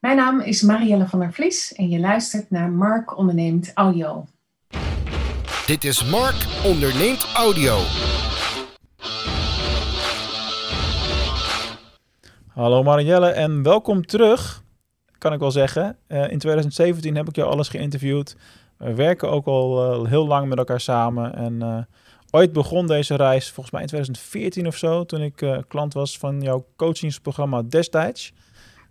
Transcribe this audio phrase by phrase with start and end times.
[0.00, 4.26] Mijn naam is Marielle van der Vlies en je luistert naar Mark Onderneemt Audio.
[5.66, 7.78] Dit is Mark Onderneemt Audio.
[12.46, 14.62] Hallo Marielle en welkom terug,
[15.18, 15.96] kan ik wel zeggen.
[16.08, 18.36] Uh, in 2017 heb ik jou alles geïnterviewd.
[18.76, 21.34] We werken ook al uh, heel lang met elkaar samen.
[21.34, 21.78] En uh,
[22.30, 26.40] ooit begon deze reis, volgens mij in 2014 of zo, toen ik klant was van
[26.40, 28.32] jouw coachingsprogramma destijds.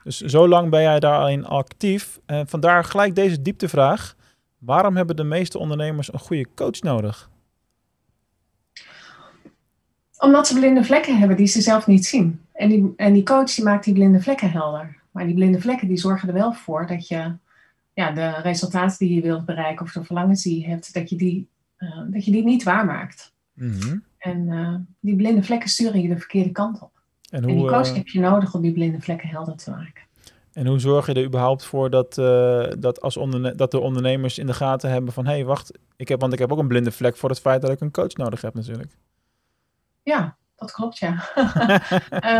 [0.03, 2.19] Dus zo lang ben jij daarin actief.
[2.25, 4.15] En vandaar gelijk deze dieptevraag.
[4.57, 7.29] Waarom hebben de meeste ondernemers een goede coach nodig?
[10.17, 12.41] Omdat ze blinde vlekken hebben die ze zelf niet zien.
[12.53, 14.97] En die, en die coach die maakt die blinde vlekken helder.
[15.11, 17.35] Maar die blinde vlekken die zorgen er wel voor dat je
[17.93, 21.15] ja, de resultaten die je wilt bereiken of de verlangens die je hebt, dat je
[21.15, 23.33] die, uh, dat je die niet waarmaakt.
[23.53, 26.98] Mm En uh, die blinde vlekken sturen je de verkeerde kant op.
[27.29, 30.07] En, hoe, en die coach heb je nodig om die blinde vlekken helder te maken.
[30.53, 32.15] En hoe zorg je er überhaupt voor dat,
[32.79, 33.19] dat, als
[33.55, 36.39] dat de ondernemers in de gaten hebben van hé, hey, wacht, ik heb, want ik
[36.39, 38.97] heb ook een blinde vlek voor het feit dat ik een coach nodig heb natuurlijk.
[40.03, 41.23] Ja, dat klopt ja.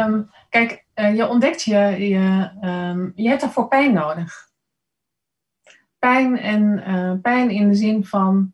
[0.05, 4.47] um, kijk, je ontdekt je, je, um, je hebt daarvoor pijn nodig.
[5.99, 8.53] Pijn en uh, pijn in de zin van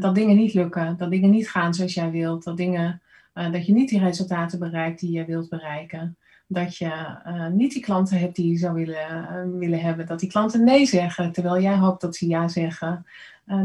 [0.00, 3.02] dat dingen niet lukken, dat dingen niet gaan zoals jij wilt, dat, dingen,
[3.34, 6.16] uh, dat je niet die resultaten bereikt die je wilt bereiken.
[6.46, 7.16] Dat je
[7.52, 10.06] niet die klanten hebt die je zou willen, willen hebben.
[10.06, 13.06] Dat die klanten nee zeggen, terwijl jij hoopt dat ze ja zeggen.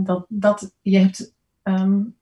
[0.04, 2.16] dat, dat je hebt um,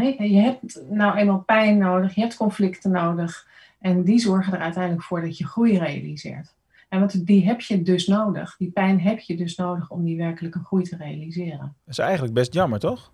[0.00, 3.46] je hebt nou eenmaal pijn nodig, je hebt conflicten nodig.
[3.80, 6.56] En die zorgen er uiteindelijk voor dat je groei realiseert.
[6.88, 8.56] En want die heb je dus nodig.
[8.56, 11.58] Die pijn heb je dus nodig om die werkelijke groei te realiseren.
[11.58, 13.12] Dat is eigenlijk best jammer, toch?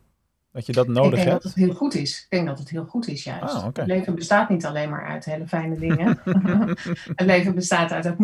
[0.55, 1.15] Dat je dat nodig hebt.
[1.15, 1.43] Ik denk hebt.
[1.43, 2.21] dat het heel goed is.
[2.23, 3.55] Ik denk dat het heel goed is, juist.
[3.55, 3.85] Ah, okay.
[3.85, 6.19] Het leven bestaat niet alleen maar uit hele fijne dingen.
[7.17, 8.15] het leven bestaat uit,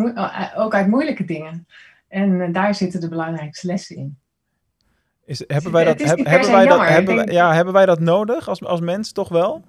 [0.55, 1.67] ook uit moeilijke dingen.
[2.07, 4.17] En uh, daar zitten de belangrijkste lessen in.
[5.25, 8.63] Is, hebben wij dat, heb, hebben wij dat, hebben, ja, hebben wij dat nodig als,
[8.63, 9.63] als mens toch wel?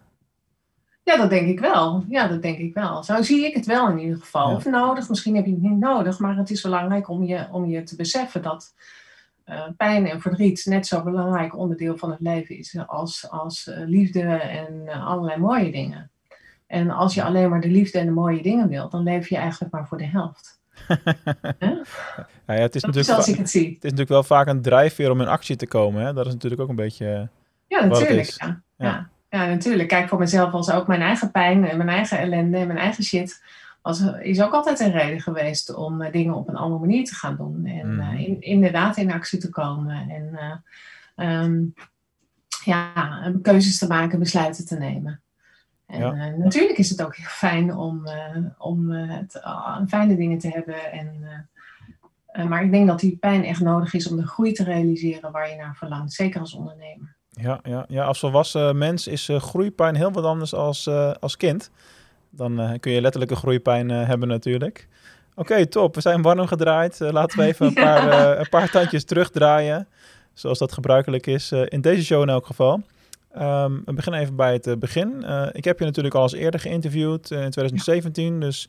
[1.02, 2.04] Ja, dat denk ik wel.
[2.08, 3.02] Ja, dat denk ik wel.
[3.02, 4.48] Zo zie ik het wel in ieder geval.
[4.48, 4.54] Ja.
[4.54, 7.66] Of nodig, misschien heb je het niet nodig, maar het is belangrijk om je, om
[7.66, 8.74] je te beseffen dat
[9.52, 13.76] uh, pijn en verdriet net zo belangrijk onderdeel van het leven is als, als uh,
[13.86, 16.10] liefde en uh, allerlei mooie dingen.
[16.66, 19.36] En als je alleen maar de liefde en de mooie dingen wilt, dan leef je
[19.36, 20.60] eigenlijk maar voor de helft.
[22.46, 23.64] ja, ja, het is dat natuurlijk is zoals ik het zie.
[23.64, 26.04] Het is natuurlijk wel vaak een drijfveer om in actie te komen.
[26.04, 26.12] Hè?
[26.12, 27.28] Dat is natuurlijk ook een beetje.
[27.66, 28.34] Ja, natuurlijk.
[28.36, 28.62] Ja.
[28.76, 29.08] Ja.
[29.28, 29.88] ja, natuurlijk.
[29.88, 33.04] Kijk, voor mezelf was ook mijn eigen pijn en mijn eigen ellende en mijn eigen
[33.04, 33.42] shit.
[33.82, 37.14] Was, is ook altijd een reden geweest om uh, dingen op een andere manier te
[37.14, 37.66] gaan doen.
[37.66, 38.00] En mm.
[38.00, 40.08] uh, in, inderdaad in actie te komen.
[40.08, 40.38] En
[41.16, 41.74] uh, um,
[42.64, 45.22] ja, keuzes te maken, besluiten te nemen.
[45.86, 46.30] En ja.
[46.30, 49.40] uh, natuurlijk is het ook heel fijn om, uh, om uh, het,
[49.88, 50.92] fijne dingen te hebben.
[50.92, 51.48] En,
[52.48, 55.50] maar ik denk dat die pijn echt nodig is om de groei te realiseren waar
[55.50, 56.12] je naar verlangt.
[56.12, 57.16] Zeker als ondernemer.
[57.28, 60.88] Ja, ja, ja als volwassen mens is groeipijn heel wat anders als,
[61.20, 61.70] als kind.
[62.34, 64.88] Dan kun je letterlijke groeipijn hebben natuurlijk.
[65.34, 65.94] Oké, okay, top.
[65.94, 66.98] We zijn warm gedraaid.
[67.00, 67.82] laten we even een, ja.
[67.82, 69.88] paar, een paar tandjes terugdraaien.
[70.32, 72.82] Zoals dat gebruikelijk is in deze show in elk geval.
[73.38, 75.22] Um, we beginnen even bij het begin.
[75.24, 78.34] Uh, ik heb je natuurlijk al eens eerder geïnterviewd uh, in 2017.
[78.34, 78.40] Ja.
[78.40, 78.68] Dus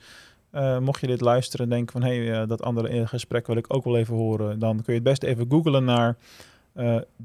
[0.79, 2.09] mocht je dit luisteren en denken van...
[2.09, 4.59] hé, hey, dat andere gesprek wil ik ook wel even horen...
[4.59, 6.15] dan kun je het best even googlen naar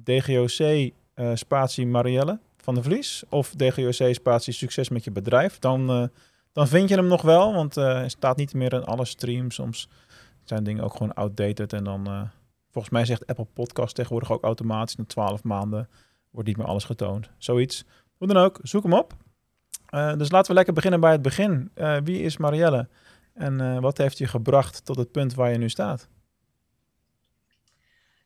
[0.04, 0.90] DGOC
[1.34, 3.22] spatie Marielle van de Vlies...
[3.28, 5.58] of DGOC spatie succes met je bedrijf.
[5.58, 6.10] Dan,
[6.58, 9.54] dan vind je hem nog wel, want hij staat niet meer in alle streams.
[9.54, 9.88] Soms
[10.44, 12.30] zijn dingen ook gewoon outdated en dan...
[12.70, 15.88] volgens mij zegt Apple Podcast tegenwoordig ook automatisch na 12 maanden
[16.30, 17.30] wordt niet meer alles getoond.
[17.38, 17.84] Zoiets.
[18.16, 19.12] Hoe dan ook, zoek hem op.
[19.90, 21.70] Uh, dus laten we lekker beginnen bij het begin.
[22.04, 22.88] Wie is Marielle?
[23.34, 26.08] En wat heeft je gebracht tot het punt waar je nu staat?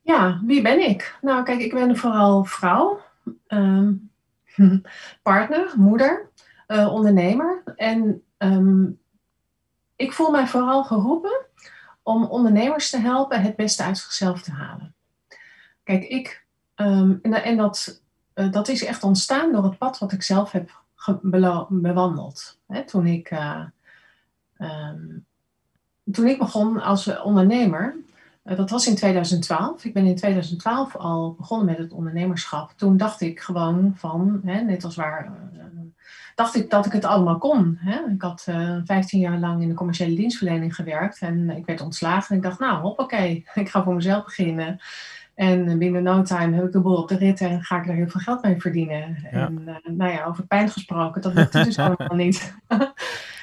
[0.02, 1.18] Ja, wie ben ik?
[1.20, 3.00] Nou, kijk, ik ben vooral vrouw,
[3.48, 4.10] um,
[5.22, 6.30] partner, moeder,
[6.66, 7.62] ondernemer.
[7.76, 9.00] En um,
[9.96, 11.46] ik voel mij vooral geroepen
[12.02, 14.94] om ondernemers te helpen het beste uit zichzelf te halen.
[15.82, 16.40] Kijk, ik
[16.76, 18.02] Um, en, en dat,
[18.34, 20.82] uh, dat is echt ontstaan door het pad wat ik zelf heb
[21.70, 22.58] bewandeld.
[22.66, 23.64] Hè, toen, ik, uh,
[24.58, 25.26] um,
[26.12, 27.96] toen ik begon als ondernemer,
[28.42, 29.84] dat was in 2012.
[29.84, 32.72] Ik ben in 2012 al begonnen met het ondernemerschap.
[32.76, 35.32] Toen dacht ik gewoon van, hè, net als waar,
[36.34, 37.78] dacht ik dat ik het allemaal kon.
[37.80, 38.12] Hè.
[38.12, 38.48] Ik had
[38.84, 42.28] 15 jaar lang in de commerciële dienstverlening gewerkt en ik werd ontslagen.
[42.30, 44.80] En ik dacht, nou, hoppakee, ik ga voor mezelf beginnen.
[45.34, 47.94] En binnen no time heb ik de boel op de rit en ga ik er
[47.94, 49.16] heel veel geld mee verdienen.
[49.22, 49.46] Ja.
[49.46, 52.54] En uh, nou ja, over pijn gesproken, dat lukte dus allemaal niet.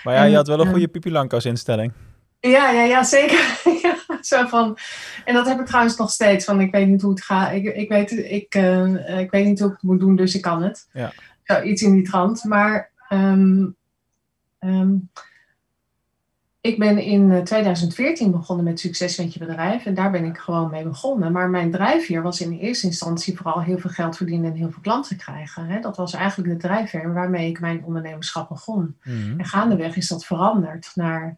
[0.03, 1.91] maar ja, je had wel een goede Pipi Lankas instelling.
[2.39, 3.61] Ja, ja, ja zeker.
[3.83, 3.95] ja.
[4.21, 4.77] Zo van,
[5.25, 6.45] en dat heb ik trouwens nog steeds.
[6.45, 7.53] Van, ik weet niet hoe het gaat.
[7.53, 10.41] Ik, ik, weet, ik, uh, ik weet niet hoe ik het moet doen, dus ik
[10.41, 10.87] kan het.
[10.93, 11.13] Ja.
[11.43, 12.43] Zo, iets in die trant.
[12.43, 13.75] Maar um,
[14.59, 15.09] um,
[16.61, 19.85] ik ben in 2014 begonnen met Succes met je bedrijf.
[19.85, 21.31] En daar ben ik gewoon mee begonnen.
[21.31, 24.81] Maar mijn drijfveer was in eerste instantie vooral heel veel geld verdienen en heel veel
[24.81, 25.65] klanten krijgen.
[25.65, 25.79] Hè?
[25.79, 28.97] Dat was eigenlijk de drijfveer waarmee ik mijn ondernemerschap begon.
[29.03, 29.39] Mhm.
[29.39, 31.37] En gaandeweg is dat veranderd naar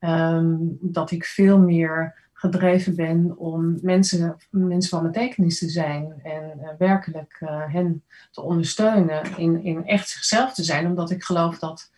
[0.00, 6.58] um, dat ik veel meer gedreven ben om mensen, mensen van betekenis te zijn en
[6.60, 10.86] uh, werkelijk uh, hen te ondersteunen in, in echt zichzelf te zijn.
[10.86, 11.90] Omdat ik geloof dat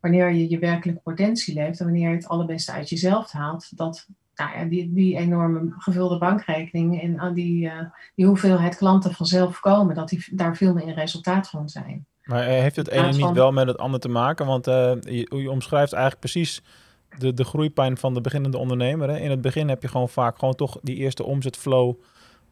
[0.00, 4.06] wanneer je je werkelijke potentie leeft en wanneer je het allerbeste uit jezelf haalt, dat
[4.34, 7.80] nou ja, die, die enorme gevulde bankrekening en uh, die, uh,
[8.14, 12.06] die hoeveelheid klanten vanzelf komen, dat die daar veel meer in resultaat van zijn.
[12.24, 14.46] Maar heeft het ene niet wel met het andere te maken?
[14.46, 16.62] Want je, je, omschrijft eigenlijk precies
[17.18, 19.08] de, de groeipijn van de beginnende ondernemer.
[19.08, 19.18] Hè?
[19.18, 21.94] In het begin heb je gewoon vaak gewoon toch die eerste omzetflow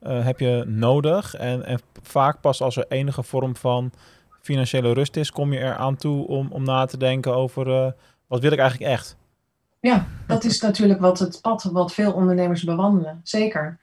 [0.02, 1.34] uh, heb je nodig.
[1.34, 3.92] En, en vaak pas als er enige vorm van
[4.40, 7.90] financiële rust is, kom je eraan toe om, om na te denken over uh,
[8.26, 9.16] wat wil ik eigenlijk echt.
[9.80, 13.78] Ja, dat is natuurlijk wat het pad wat veel ondernemers bewandelen, zeker.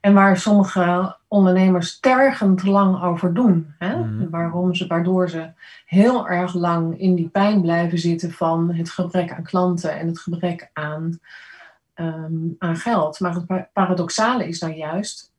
[0.00, 3.74] En waar sommige ondernemers tergend lang over doen.
[3.78, 3.96] Hè?
[3.96, 4.30] Mhm.
[4.30, 5.50] Waarom ze, waardoor ze
[5.86, 10.18] heel erg lang in die pijn blijven zitten van het gebrek aan klanten en het
[10.18, 11.20] gebrek aan,
[11.94, 13.20] um, aan geld.
[13.20, 15.32] Maar het paradoxale is dan juist,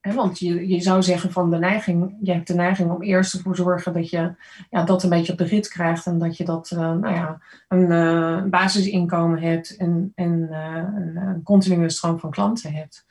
[0.00, 3.34] hè, want je, je zou zeggen van de neiging, je hebt de neiging om eerst
[3.34, 4.34] ervoor te zorgen dat je
[4.70, 7.40] ja, dat een beetje op de rit krijgt en dat je dat, uh, nou ja,
[7.68, 13.04] een uh, basisinkomen hebt en, en uh, een, een continue stroom van klanten hebt.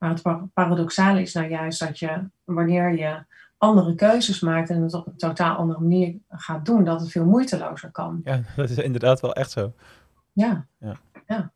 [0.00, 3.24] Maar het paradoxale is nou juist dat je, wanneer je
[3.58, 7.24] andere keuzes maakt en het op een totaal andere manier gaat doen, dat het veel
[7.24, 8.20] moeitelozer kan.
[8.24, 9.72] Ja, dat is inderdaad wel echt zo.
[10.32, 10.66] Ja.
[10.78, 10.96] Ja.
[11.26, 11.52] ja.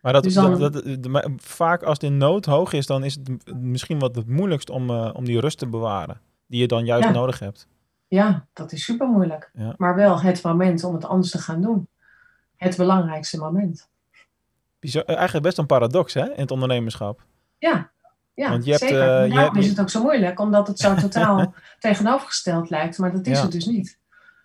[0.00, 3.14] Maar dat, Dus dan- dat, dat, dat- vaak als de nood hoog is, dan is
[3.14, 6.20] het misschien wat het moeilijkst om, eh, om die rust te bewaren.
[6.46, 7.12] Die je dan juist Ja.
[7.12, 7.68] nodig hebt.
[8.08, 9.50] Ja, dat is super moeilijk.
[9.54, 9.74] Ja.
[9.76, 11.88] Maar wel het moment om het anders te gaan doen.
[12.56, 13.88] Het belangrijkste moment.
[14.80, 17.22] Bizar, eh, eigenlijk best een paradox hè, in het ondernemerschap.
[17.70, 17.90] Ja,
[18.34, 19.00] ja Want je hebt, zeker.
[19.00, 22.98] eh, Daarom hebt- is het ook zo moeilijk, omdat het zo totaal tegenovergesteld lijkt.
[22.98, 23.42] Maar dat is Ja.
[23.42, 23.98] het dus niet.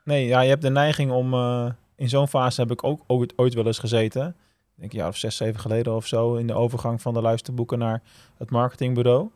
[0.03, 1.33] Nee, ja, je hebt de neiging om...
[1.33, 4.35] eh, in zo'n fase heb ik ook ooit, ooit wel eens gezeten.
[4.75, 6.35] Denk een jaar of zes, zeven geleden of zo.
[6.35, 8.01] In de overgang van de luisterboeken naar
[8.37, 9.29] het marketingbureau.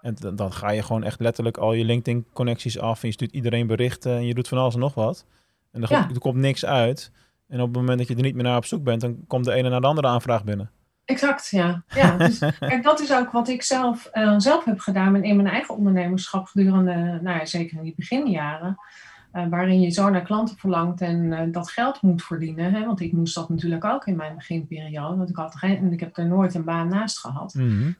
[0.00, 3.02] En d- dan ga je gewoon echt letterlijk al je LinkedIn-connecties af.
[3.02, 5.24] En je stuurt iedereen berichten en je doet van alles en nog wat.
[5.72, 6.08] En er, Ja.
[6.12, 7.10] er komt niks uit.
[7.48, 9.00] En op het moment dat je er niet meer naar op zoek bent...
[9.00, 10.70] dan komt de ene naar de andere aanvraag binnen.
[11.04, 11.82] Exact, ja.
[11.94, 15.48] ja dus, kijk, dat is ook wat ik zelf, eh, zelf heb gedaan in mijn
[15.48, 18.76] eigen ondernemerschap gedurende, nou ja, zeker in die beginjaren.
[19.32, 22.72] eh, waarin je zo naar klanten verlangt en eh, dat geld moet verdienen.
[22.74, 22.84] Hè?
[22.86, 25.16] Want ik moest dat natuurlijk ook in mijn beginperiode.
[25.16, 27.52] Want ik, had geen, en ik heb er nooit een baan naast gehad.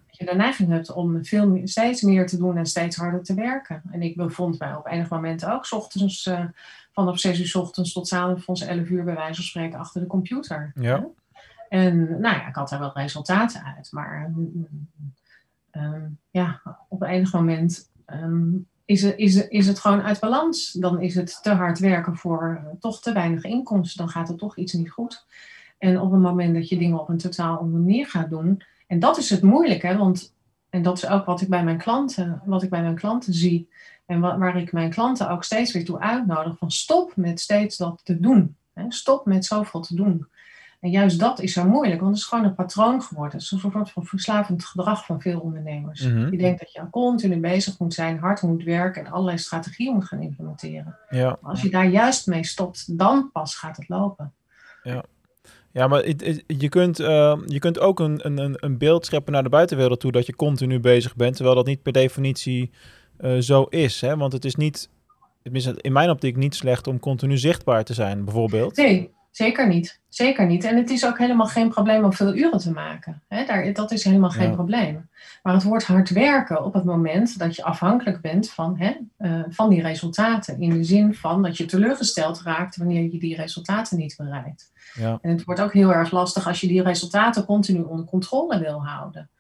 [0.09, 3.23] Dat je de neiging hebt om veel, meer- steeds meer te doen en steeds harder
[3.23, 3.83] te werken.
[3.91, 6.31] En ik bevond mij op enig moment ook 's ochtends,
[6.93, 10.01] vanaf 6 uur 's ochtends tot 's avonds 11 uur bij wijze van spreken achter
[10.01, 10.73] de computer.
[10.75, 10.97] Ja.
[10.99, 11.05] Hè?
[11.73, 13.89] En nou ja, ik had daar wel resultaten uit.
[13.93, 14.89] Maar mm,
[15.71, 18.51] ehm, ja, op enig moment ehm,
[18.85, 20.73] is, het, is, is het gewoon uit balans.
[20.73, 23.99] Dan is het te hard werken voor eh, toch te weinig inkomsten.
[23.99, 25.27] Dan gaat er toch iets niet goed.
[25.79, 28.63] En op het moment dat je dingen op een totaal andere manier gaat doen.
[28.87, 30.35] En dat is het moeilijke, want
[30.71, 33.69] en dat is ook wat ik bij mijn klanten, wat ik bij mijn klanten zie.
[34.06, 36.58] En wa- waar ik mijn klanten ook steeds weer toe uitnodig.
[36.58, 38.56] Van stop met steeds dat te doen.
[38.73, 38.85] Hè?
[38.89, 40.27] Stop met zoveel te doen.
[40.82, 43.32] En juist dat is zo moeilijk, want het is gewoon een patroon geworden.
[43.32, 46.01] Het is een soort van verslavend gedrag van veel ondernemers.
[46.06, 46.31] Mhm.
[46.31, 50.05] Je denkt dat je continu bezig moet zijn, hard moet werken en allerlei strategieën moet
[50.05, 50.96] gaan implementeren.
[51.10, 51.39] Ja.
[51.41, 54.32] Maar als je daar juist mee stopt, dan pas gaat het lopen.
[55.72, 59.06] Ja, maar het- het- je kunt, eh, je kunt ook een, een, een- een beeld
[59.06, 62.70] scheppen naar de buitenwereld toe dat je continu bezig bent, terwijl dat niet per definitie
[63.17, 64.01] eh, zo is.
[64.01, 64.17] Hè?
[64.17, 64.89] Want het is niet,
[65.43, 68.77] tenminste in mijn optiek, niet slecht om continu zichtbaar te zijn, bijvoorbeeld.
[68.77, 70.01] Nee, zeker niet.
[70.08, 70.65] Zeker niet.
[70.65, 73.22] En het is ook helemaal geen probleem om veel uren te maken.
[73.29, 74.55] Daar, dat is helemaal geen Ja.
[74.55, 75.08] probleem.
[75.43, 78.79] Maar het wordt hard werken op het moment dat je afhankelijk bent van,
[79.17, 80.60] eh, van die resultaten.
[80.60, 84.72] In de zin van dat je teleurgesteld raakt wanneer je die resultaten niet bereikt.
[84.94, 85.19] Ja.
[85.22, 88.86] En het wordt ook heel erg lastig als je die resultaten continu onder controle wil
[88.86, 89.31] houden.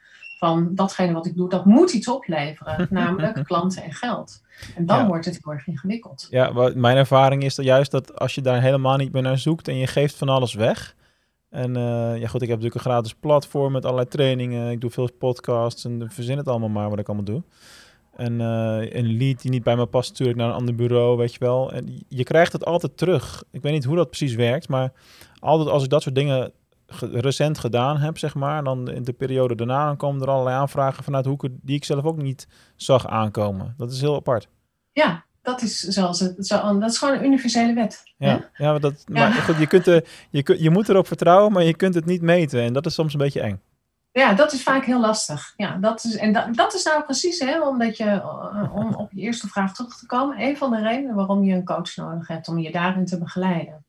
[0.42, 4.42] Van datgene wat ik doe, dat moet iets opleveren, namelijk klanten en geld.
[4.76, 5.06] En dan Ja.
[5.06, 6.26] wordt het heel erg ingewikkeld.
[6.30, 9.38] Ja, wa- mijn ervaring is dat juist dat als je daar helemaal niet meer naar
[9.38, 10.94] zoekt en je geeft van alles weg.
[11.50, 14.70] En eh, ja goed, ik heb natuurlijk een gratis platform met allerlei trainingen.
[14.70, 17.42] Ik doe veel podcasts en verzin het allemaal maar wat ik allemaal doe.
[18.16, 21.32] En eh, een lead die niet bij me past, natuurlijk naar een ander bureau, weet
[21.32, 21.72] je wel.
[21.72, 23.42] En je krijgt het altijd terug.
[23.50, 24.92] Ik weet niet hoe dat precies werkt, maar
[25.38, 26.52] altijd als ik dat soort dingen
[27.00, 28.64] recent gedaan heb, zeg maar.
[28.64, 32.04] Dan in de periode daarna dan komen er allerlei aanvragen vanuit hoeken die ik zelf
[32.04, 32.46] ook niet
[32.76, 33.74] zag aankomen.
[33.76, 34.48] Dat is heel apart.
[34.92, 36.46] Ja, dat is zoals het.
[36.46, 38.02] Zo, dat is gewoon een universele wet.
[38.16, 39.84] Ja, ja maar, dat, maar goed, je, kunt
[40.30, 42.62] je, je moet erop vertrouwen, maar je kunt het niet meten.
[42.62, 43.60] En dat is soms een beetje eng.
[44.12, 45.52] Ja, dat is vaak heel lastig.
[45.56, 49.12] Ja, dat is, en dat, dat is nou precies, hè, omdat je, eh, om op
[49.12, 52.28] je eerste vraag terug te komen, een van de redenen waarom je een coach nodig
[52.28, 53.84] hebt, om je daarin te begeleiden.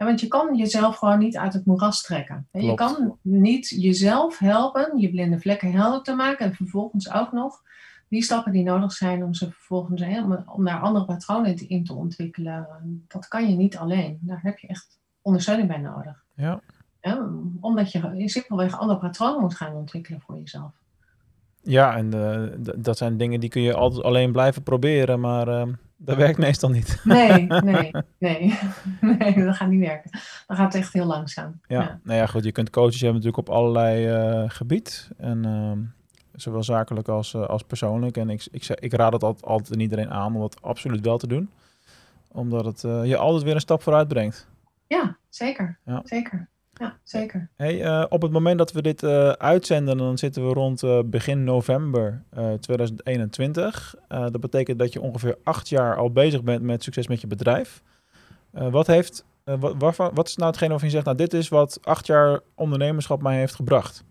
[0.00, 2.48] Ja, want je kan jezelf gewoon niet uit het moeras trekken.
[2.52, 7.62] Je kan niet jezelf helpen, je blinde vlekken helder te maken en vervolgens ook nog
[8.08, 11.94] die stappen die nodig zijn om ze vervolgens om, om daar andere patronen in te
[11.94, 12.66] ontwikkelen.
[13.08, 14.18] Dat kan je niet alleen.
[14.20, 16.24] Daar heb je echt ondersteuning bij nodig.
[16.34, 16.60] Ja.
[17.00, 17.28] ja
[17.60, 20.72] omdat je simpelweg andere patronen moet gaan ontwikkelen voor jezelf.
[21.62, 25.74] Ja, en uh, dat zijn dingen die kun je altijd alleen blijven proberen, maar uh,
[26.02, 27.00] dat werkt meestal niet.
[27.04, 28.58] Nee, nee, nee.
[29.00, 30.10] nee, dat gaat niet werken.
[30.46, 31.60] Dan gaat het echt heel langzaam.
[31.66, 32.00] Ja, ja.
[32.02, 35.10] nou ja, goed, je kunt coaches hebben natuurlijk op allerlei uh, gebied.
[35.16, 35.78] En ehm,
[36.40, 38.16] zowel zakelijk als, als persoonlijk.
[38.16, 41.18] En ik, ik, ik raad het altijd, altijd aan iedereen aan om dat absoluut wel
[41.18, 41.50] te doen.
[42.32, 44.48] Omdat het je altijd weer een stap vooruit brengt.
[44.86, 45.78] Ja, zeker.
[45.84, 46.00] Ja.
[46.04, 46.49] Zeker
[46.80, 47.50] ja, zeker.
[47.56, 51.00] Hey, uh, op het moment dat we dit uh, uitzenden, dan zitten we rond uh,
[51.04, 52.24] begin november
[52.60, 53.94] 2021.
[54.08, 57.82] dat betekent dat je ongeveer acht jaar al bezig bent met succes met je bedrijf.
[58.50, 59.24] wat, heeft,
[59.78, 63.22] wat, wat is nou hetgene waarvan je zegt, nou dit is wat acht jaar ondernemerschap
[63.22, 64.04] mij heeft gebracht?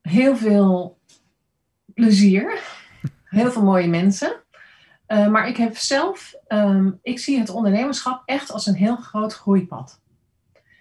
[0.00, 0.98] Heel veel
[1.94, 2.60] plezier.
[3.24, 4.43] Heel veel mooie mensen.
[5.08, 9.34] Uh, maar ik heb zelf, um, ik zie het ondernemerschap echt als een heel groot
[9.34, 10.00] groeipad.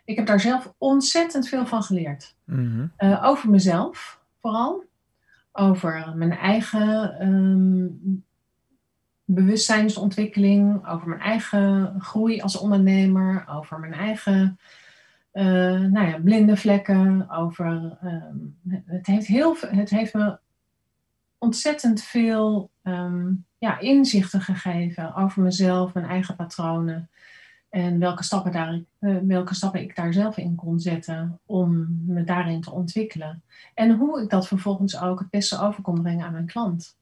[0.06, 2.36] Ik heb daar zelf ontzettend veel van geleerd.
[2.46, 4.84] Mm uh, over mezelf vooral.
[5.52, 8.24] Over mijn eigen um,
[9.26, 10.88] bewustzijnsontwikkeling.
[10.88, 13.46] Over mijn eigen groei als ondernemer.
[13.48, 14.60] Over mijn eigen
[15.34, 17.30] uh, nou ja, blinde vlekken.
[17.30, 20.38] Over, um, het, heeft heel, het heeft me
[21.38, 27.10] ontzettend veel um, ja, inzichten gegeven over mezelf, mijn eigen patronen.
[27.70, 32.24] En welke stappen, daar, uh, welke stappen ik daar zelf in kon zetten om me
[32.24, 33.44] daarin te ontwikkelen.
[33.74, 36.98] En hoe ik dat vervolgens ook het beste over kon brengen aan mijn klant.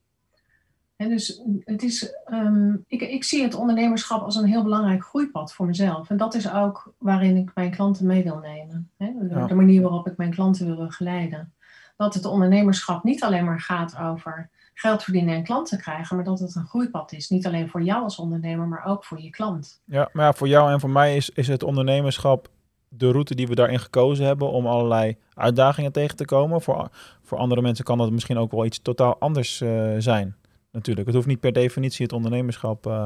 [0.96, 5.54] En dus het is, um, ik, ik zie het ondernemerschap als een heel belangrijk groeipad
[5.54, 6.10] voor mezelf.
[6.10, 8.90] En dat is ook waarin ik mijn klanten mee wil nemen.
[8.98, 9.12] Hè?
[9.20, 9.48] De, ja.
[9.48, 11.54] de manier waarop ik mijn klanten wil begeleiden.
[11.98, 16.40] Dat het ondernemerschap niet alleen maar gaat over geld verdienen en klanten krijgen, maar dat
[16.40, 17.30] het een groeipad is.
[17.30, 19.82] Niet alleen voor jou als ondernemer, maar ook voor je klant.
[19.86, 22.50] Ja, maar ja, voor jou en voor mij is, is het ondernemerschap
[22.94, 26.62] de route die we daarin gekozen hebben om allerlei uitdagingen tegen te komen.
[26.62, 26.90] Voor,
[27.22, 30.36] voor andere mensen kan dat misschien ook wel iets totaal anders uh, zijn.
[30.72, 33.06] Natuurlijk, het hoeft niet per definitie het ondernemerschap uh,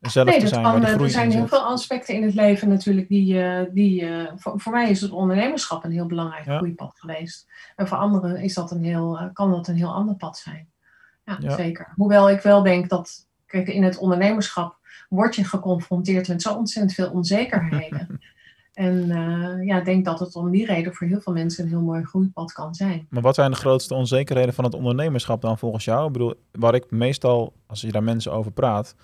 [0.00, 0.62] zelf nee, te zijn.
[0.62, 4.72] Kan, er zijn heel veel aspecten in het leven natuurlijk die, uh, die voor, voor,
[4.72, 6.56] mij is het ondernemerschap een heel belangrijk ja.
[6.56, 7.46] groeipad geweest.
[7.76, 10.68] En voor anderen is dat een heel, kan dat een heel ander pad zijn
[11.26, 11.92] ja, zeker.
[11.96, 14.76] Hoewel ik wel denk dat, kijk, in het ondernemerschap
[15.08, 18.20] word je geconfronteerd met zo ontzettend veel onzekerheden.
[18.74, 21.70] en uh, ja, ik denk dat het om die reden voor heel veel mensen een
[21.70, 23.06] heel mooi groeipad kan zijn.
[23.10, 26.06] Maar wat zijn de grootste onzekerheden van het ondernemerschap dan volgens jou?
[26.06, 28.94] Ik bedoel, waar ik meestal, als je daar mensen over praat,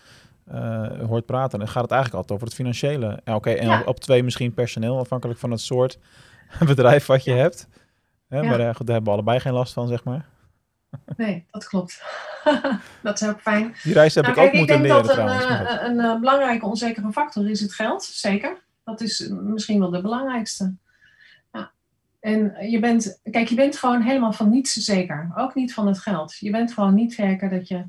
[0.53, 3.21] uh, hoort praten, dan gaat het eigenlijk altijd over het financiële.
[3.21, 3.83] Oké, okay, en ja.
[3.85, 5.99] op twee misschien personeel, afhankelijk van het soort
[6.67, 7.69] bedrijf wat je hebt.
[8.29, 8.43] Hè.
[8.43, 10.29] Maar uh, goed, daar hebben we allebei geen last van, zeg maar.
[11.17, 12.03] Nee, dat klopt.
[13.03, 13.75] dat is ook fijn.
[13.83, 16.21] Die reis heb nou, ik ook moeten leren Ik denk dat een, een, een, een,
[16.21, 18.63] belangrijke onzekere factor is het geld, zeker.
[18.85, 20.75] Dat is misschien wel de belangrijkste.
[21.53, 21.73] Ja.
[22.21, 25.33] En je bent, kijk, je bent gewoon helemaal van niets zeker.
[25.37, 26.37] Ook niet van het geld.
[26.39, 27.85] Je bent gewoon niet zeker dat je...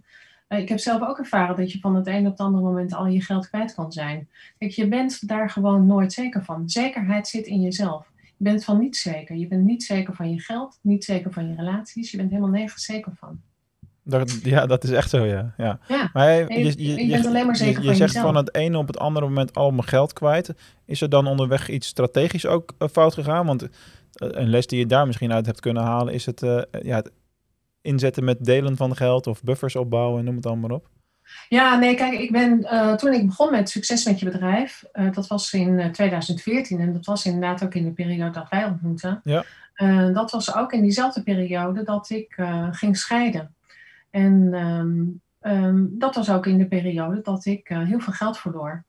[0.47, 2.93] Eh, ik heb zelf ook ervaren dat je van het een op het andere moment
[2.93, 4.29] al je geld kwijt kan zijn.
[4.57, 6.69] Kijk, je bent daar gewoon nooit zeker van.
[6.69, 8.11] Zekerheid zit in jezelf.
[8.43, 9.35] Je bent van niets zeker.
[9.35, 12.11] Je bent niet zeker van je geld, niet zeker van je relaties.
[12.11, 13.41] Je bent helemaal nergens zeker van.
[14.03, 15.53] Dat, ja, dat is echt zo, ja.
[15.57, 15.79] ja.
[15.87, 16.09] ja.
[16.13, 18.77] Maar je, je, je, je bent alleen maar zeker je, je zegt van het ene
[18.77, 20.53] op het andere moment al mijn geld kwijt.
[20.85, 23.45] Is er dan onderweg iets strategisch ook uh, fout gegaan?
[23.45, 23.69] Want uh,
[24.15, 26.13] een les die je daar misschien uit hebt kunnen halen...
[26.13, 27.11] is het, uh, ja, het
[27.81, 30.89] inzetten met delen van geld of buffers opbouwen, noem het allemaal op.
[31.49, 35.11] Ja, nee, kijk, ik ben uh, toen ik begon met Succes met je bedrijf, uh,
[35.11, 38.65] dat was in uh, 2014 en dat was inderdaad ook in de periode dat wij
[38.65, 39.21] ontmoeten.
[39.23, 39.43] Ja.
[40.13, 42.35] dat was ook in diezelfde periode dat ik
[42.71, 43.55] ging scheiden.
[44.09, 48.83] En um, um, dat was ook in de periode dat ik heel veel geld verloor.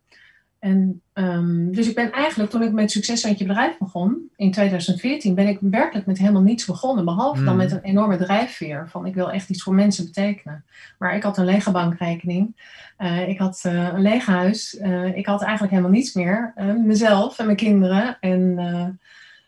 [0.64, 4.52] En um, dus ik ben eigenlijk, toen ik met Succes uit je bedrijf begon, in
[4.52, 7.04] 2014, ben ik werkelijk met helemaal niets begonnen.
[7.04, 7.56] Behalve dan Hmm.
[7.56, 10.64] met een enorme drijfveer van ik wil echt iets voor mensen betekenen.
[10.98, 12.56] Maar ik had een lege bankrekening.
[12.96, 14.76] Eh, ik had eh, een leeg huis.
[14.76, 16.52] Eh, ik had eigenlijk helemaal niets meer.
[16.84, 18.16] Mezelf en mijn kinderen.
[18.20, 18.56] En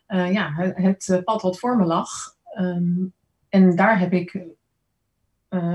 [0.09, 2.09] ja, het, het pad wat voor me lag.
[2.45, 3.05] Ehm,
[3.49, 4.41] en daar heb ik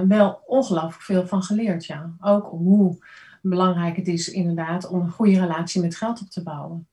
[0.08, 1.86] wel ongelooflijk veel van geleerd.
[1.86, 2.12] Ja.
[2.20, 2.98] Ook hoe
[3.42, 6.88] belangrijk het is inderdaad om een goede relatie met geld op te bouwen.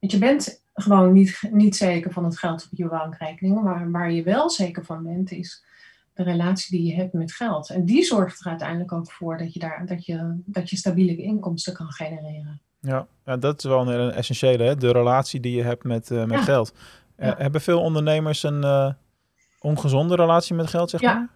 [0.00, 3.62] Want je bent gewoon niet, niet zeker van het geld op je bankrekening.
[3.62, 5.64] Maar waar je wel zeker van bent is
[6.14, 7.70] de relatie die je hebt met geld.
[7.70, 11.16] En die zorgt er uiteindelijk ook voor dat je, daar, dat je, dat je stabiele
[11.16, 12.60] inkomsten kan genereren.
[12.80, 14.76] Ja, ja dat is wel een essentiële, hè?
[14.76, 16.42] de relatie die je hebt met, eh, met Ja.
[16.42, 16.74] geld.
[17.16, 17.34] Eh, Ja.
[17.38, 18.92] hebben veel ondernemers een eh,
[19.60, 21.14] ongezonde relatie met geld, zeg Ja.
[21.14, 21.28] maar?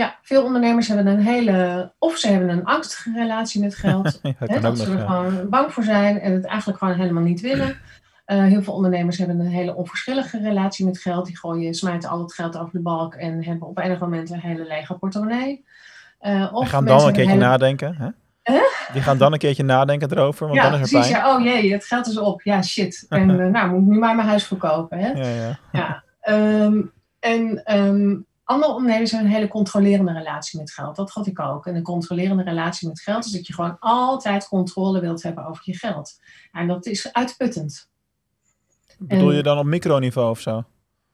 [0.00, 4.18] Ja, veel ondernemers hebben een hele, of ze hebben een angstige relatie met geld.
[4.22, 7.40] Ja, dat Hè, ze er gewoon bang voor zijn en het eigenlijk gewoon helemaal niet
[7.40, 7.76] willen.
[8.24, 11.26] Eh, heel veel ondernemers hebben een hele onverschillige relatie met geld.
[11.26, 14.40] Die gooien, smijten al het geld over de balk en hebben op enig moment een
[14.40, 15.64] hele lege portemonnee.
[16.18, 17.94] Eh, of Die gaan dan een keertje hele- nadenken.
[18.42, 18.58] Hè?
[18.92, 21.12] Die gaan dan een keertje nadenken erover, want Ja, dan is er precies.
[21.12, 21.24] pijn.
[21.24, 22.42] Ja, oh jee, het geld is op.
[22.42, 23.06] Ja, shit.
[23.08, 24.98] En eh, nou, moet ik nu maar mijn huis verkopen.
[24.98, 25.08] Hè?
[25.10, 25.58] Ja, ja.
[25.72, 26.80] Ja, ehm,
[27.20, 28.16] en ehm,
[28.50, 30.96] andere ondernemers hebben een hele controlerende relatie met geld.
[30.96, 31.66] Dat had ik ook.
[31.66, 35.62] En een controlerende relatie met geld is dat je gewoon altijd controle wilt hebben over
[35.64, 36.18] je geld.
[36.52, 37.88] En dat is uitputtend.
[38.98, 40.64] Bedoel En- je dan op microniveau of zo?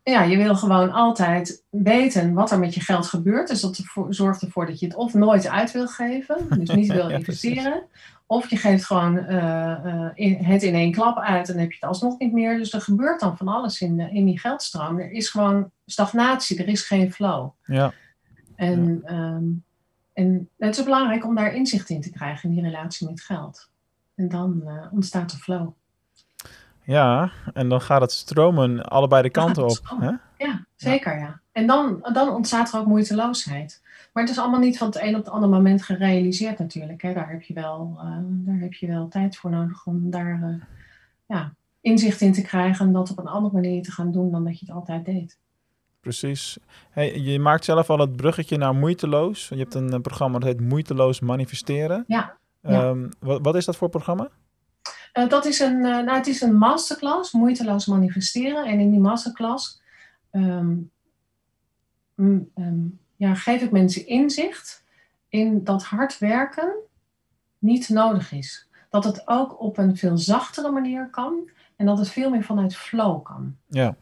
[0.02, 3.48] Ja, je wil gewoon altijd weten wat er met je geld gebeurt.
[3.48, 7.08] Dus dat zorgt ervoor dat je het of nooit uit wil geven, dus niet wil
[7.08, 7.82] Ja, investeren.
[8.28, 11.70] Of je geeft gewoon eh, eh, in- het in één klap uit en dan heb
[11.72, 12.56] je het alsnog niet meer.
[12.58, 14.98] Dus er gebeurt dan van alles in, de- in die geldstroom.
[14.98, 17.50] Er is gewoon stagnatie, er is geen flow.
[17.64, 17.92] Ja,
[18.56, 19.44] En, ehm,
[20.12, 23.70] en het is belangrijk om daar inzicht in te krijgen in die relatie met geld.
[24.14, 25.68] En dan eh, ontstaat er flow.
[26.82, 29.70] ja, en dan gaat het stromen allebei de kanten op.
[30.00, 30.10] Hè?
[30.46, 31.40] Ja, zeker ja.
[31.52, 33.82] En dan, dan ontstaat er ook moeiteloosheid.
[34.16, 37.02] Maar het is allemaal niet van het een op het andere moment gerealiseerd natuurlijk.
[37.02, 37.12] Hè.
[37.12, 40.66] Daar, heb je wel, eh, daar heb je wel tijd voor nodig om daar eh,
[41.26, 42.86] ja, inzicht in te krijgen.
[42.86, 45.38] En dat op een andere manier te gaan doen dan dat je het altijd deed.
[46.00, 46.58] Precies.
[46.90, 49.48] Hey, je maakt zelf al het bruggetje naar moeiteloos.
[49.48, 52.04] Je hebt een eh, programma dat heet Moeiteloos Manifesteren.
[52.06, 52.82] Ja, ja.
[52.82, 54.28] Ehm, wat, wat is dat voor programma?
[55.28, 58.64] Dat is een, nou, het is een masterclass, moeiteloos manifesteren.
[58.64, 59.82] En in die masterclass
[60.30, 60.76] ehm,
[62.54, 64.84] ehm, ja, geef ik mensen inzicht
[65.28, 66.74] in dat hard werken
[67.58, 68.68] niet nodig is.
[68.90, 72.76] Dat het ook op een veel zachtere manier kan en dat het veel meer vanuit
[72.76, 73.56] flow kan.
[73.66, 73.96] Ja,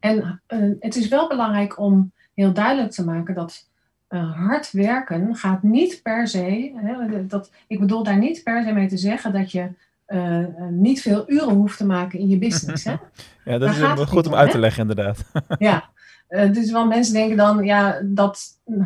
[0.00, 3.68] En eh, het is wel belangrijk om heel duidelijk te maken dat
[4.08, 6.72] eh, hard werken gaat niet per se.
[6.76, 9.68] Hè, dat, ik bedoel daar niet per se mee te zeggen dat je
[10.04, 12.84] eh, niet veel uren hoeft te maken in je business.
[12.84, 12.90] Hè?
[13.44, 15.24] ja dat Daar is gaat goed om om, uit te leggen inderdaad.
[15.58, 15.88] ja,
[16.30, 18.40] eh, dus wel mensen denken dan ja, dat,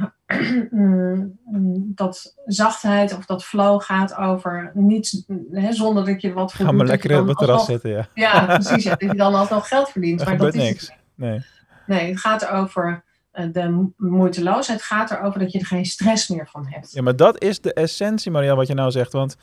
[1.95, 6.73] dat zachtheid of dat flow gaat over niets hè, zonder dat je wat voor Ga
[6.73, 8.09] maar dat lekker op het terras zitten, ja.
[8.15, 8.85] Ja, precies.
[8.85, 10.21] Ja, dat je dan alsnog geld verdient.
[10.21, 10.93] Er maar dat is niks.
[11.15, 11.43] Nee.
[11.87, 14.79] Nee, het gaat erover eh, de mo- moeiteloosheid.
[14.79, 16.93] Het gaat erover dat je er geen stress meer van hebt.
[16.93, 19.13] Ja, maar dat is de essentie, Maria, wat je nou zegt.
[19.13, 19.37] Want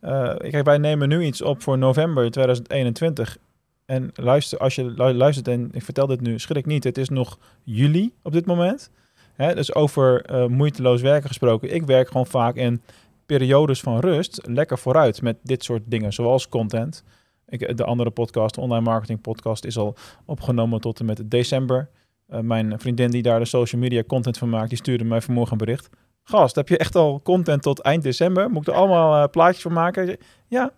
[0.00, 3.36] eh, kijk, wij nemen nu iets op voor november 2021.
[3.90, 6.84] En luister, als je lu- luistert en ik vertel dit nu, schrik niet.
[6.84, 8.90] Het is nog juli op dit moment.
[9.32, 11.74] Hè, dus over eh, moeiteloos werken gesproken.
[11.74, 12.82] Ik werk gewoon vaak in
[13.26, 17.04] periodes van rust lekker vooruit met dit soort dingen, zoals content.
[17.48, 21.88] Ik, de andere podcast, de online marketing podcast, is al opgenomen tot en met december.
[22.26, 25.52] Eh, mijn vriendin die daar de social media content van maakt, die stuurde mij vanmorgen
[25.52, 25.88] een bericht.
[26.22, 28.50] Gast, heb je echt al content tot eind december?
[28.50, 30.16] Moet ik er allemaal eh, plaatjes van maken?
[30.48, 30.72] Ja.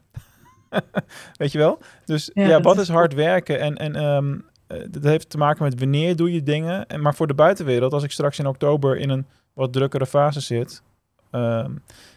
[1.38, 1.78] Weet je wel?
[2.04, 3.60] Dus ja, wat is is hard werken?
[3.60, 6.86] En, en ehm, eh, dat heeft te maken met wanneer doe je dingen.
[6.86, 10.40] En, maar voor de buitenwereld, als ik straks in oktober in een wat drukkere fase
[10.40, 10.82] zit...
[11.30, 11.70] ehm,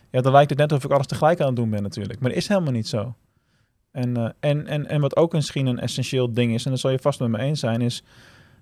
[0.10, 2.20] ja, dan lijkt het net alsof ik alles tegelijk aan het doen ben natuurlijk.
[2.20, 3.16] Maar dat is helemaal niet zo.
[3.92, 6.92] En, eh, en, en, en wat ook misschien een essentieel ding is, en dat zal
[6.92, 8.04] je vast met me eens zijn, is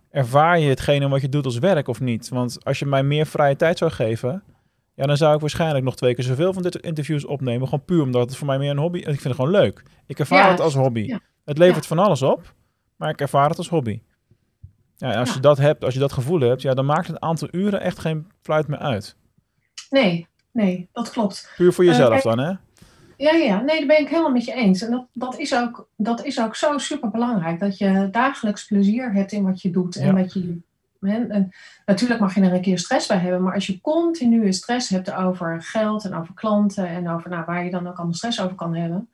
[0.09, 2.29] ervaar je hetgene wat je doet als werk of niet?
[2.29, 4.43] Want als je mij meer vrije tijd zou geven,
[4.95, 7.67] ja, dan zou ik waarschijnlijk nog twee keer zoveel van dit soort interviews opnemen.
[7.67, 9.03] Gewoon puur omdat het voor mij meer een hobby is.
[9.03, 9.83] Ik vind het gewoon leuk.
[10.07, 10.99] Ik ervaar Ja, het als hobby.
[11.01, 11.19] ja.
[11.45, 12.53] Het levert van alles op,
[12.95, 14.01] maar ik ervaar het als hobby.
[14.97, 17.19] Ja, en als je dat hebt, als je dat gevoel hebt, ja, dan maakt het
[17.19, 19.15] aantal uren echt geen fluit meer uit.
[19.89, 21.51] Nee, nee, dat klopt.
[21.57, 22.51] Puur voor Eh, jezelf kijk- dan, hè?
[23.17, 24.81] Ja, ja, nee, daar ben ik helemaal met je eens.
[24.81, 27.59] En dat, dat, is, ook, dat is ook zo super belangrijk.
[27.59, 30.57] Dat je dagelijks plezier hebt in wat je doet en wat, je,
[31.09, 31.51] en
[31.85, 35.13] natuurlijk mag je er een keer stress bij hebben, maar als je continu stress hebt
[35.13, 38.55] over geld en over klanten en over nou, waar je dan ook allemaal stress over
[38.55, 39.09] kan hebben,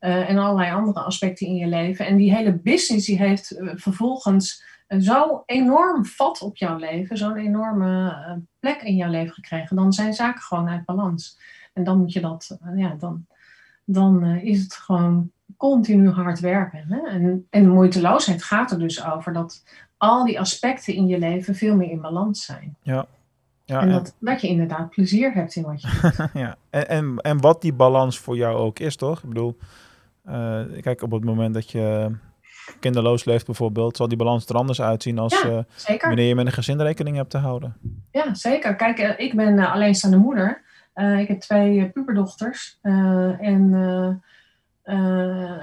[0.00, 3.70] uh, en allerlei andere aspecten in je leven, en die hele business die heeft uh,
[3.74, 4.64] vervolgens
[5.00, 10.14] zo enorm vat op jouw leven, zo'n enorme plek in jouw leven gekregen, dan zijn
[10.14, 11.38] zaken gewoon uit balans.
[11.72, 13.26] En dan moet je dat, ja, dan,
[13.84, 16.84] dan is het gewoon continu hard werken.
[16.88, 17.08] Hè?
[17.08, 19.62] En, en moeiteloosheid gaat er dus over dat
[20.02, 22.76] al die aspecten in je leven veel meer in balans zijn.
[22.82, 23.06] Ja.
[23.64, 26.28] ja en, dat, dat je inderdaad plezier hebt in wat je doet.
[26.42, 29.22] ja, en, en, en wat die balans voor jou ook is, toch?
[29.22, 29.56] Ik bedoel,
[30.26, 32.16] uh, kijk, op het moment dat je
[32.80, 36.46] kinderloos leeft bijvoorbeeld, zal die balans er anders uitzien als ja, uh, wanneer je met
[36.46, 37.76] een gezin rekening hebt te houden.
[38.10, 38.76] Ja, zeker.
[38.76, 40.62] Kijk, uh, ik ben alleenstaande moeder.
[40.94, 42.78] ik heb twee puberdochters.
[42.82, 43.70] en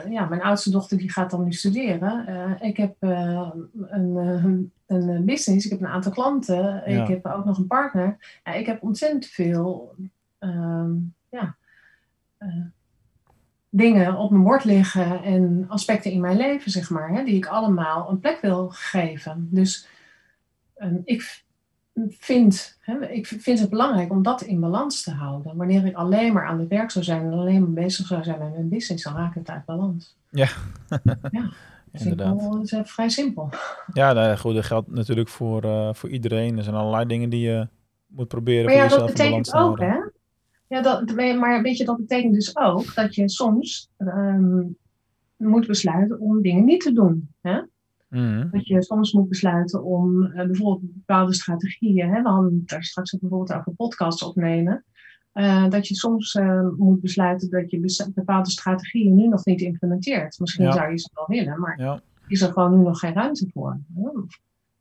[0.10, 2.26] ja, mijn oudste dochter die gaat dan nu studeren.
[2.30, 3.52] Uh, ik heb uh,
[3.88, 7.02] een, een, business, ik heb een aantal klanten, ja.
[7.02, 8.40] ik heb ook nog een partner.
[8.44, 9.96] Ja, ik heb ontzettend veel
[10.40, 10.92] ehm,
[11.30, 11.56] ja,
[13.70, 17.46] dingen op mijn bord liggen en aspecten in mijn leven, zeg maar, hè, die ik
[17.46, 19.48] allemaal een plek wil geven.
[19.52, 19.88] Dus
[20.78, 21.44] um, ik
[22.10, 25.56] vind, hè, ik vind het belangrijk om dat in balans te houden.
[25.56, 28.40] Wanneer ik alleen maar aan het werk zou zijn en alleen maar bezig zou zijn
[28.40, 30.18] met mijn business, dan raak ik het uit balans.
[30.30, 30.50] Ja,
[31.32, 31.50] ja
[32.00, 32.40] inderdaad.
[32.40, 33.50] Dat is vrij simpel.
[33.94, 36.58] Ja, nou, goed, dat geldt natuurlijk voor, uh, voor iedereen.
[36.58, 37.68] Er zijn allerlei dingen die je
[38.08, 40.18] moet proberen maar voor ja, jezelf dat betekent in balans te ook, hè?
[40.68, 44.78] Ja, dat, maar weet je, dat betekent dus ook dat je soms um,
[45.36, 47.30] moet besluiten om dingen niet te doen.
[47.42, 47.62] Hè?
[48.10, 48.50] Mm.
[48.52, 52.10] Dat je soms moet besluiten om uh, bijvoorbeeld bepaalde strategieën.
[52.14, 54.84] Hè, we hadden het daar straks ook bijvoorbeeld over podcasts opnemen.
[55.34, 60.40] Uh, dat je soms uh, moet besluiten dat je bepaalde strategieën nu nog niet implementeert.
[60.40, 60.72] Misschien Ja.
[60.72, 62.02] zou je ze wel willen, maar Ja.
[62.28, 63.80] is er gewoon nu nog geen ruimte voor.
[63.96, 64.10] Hè?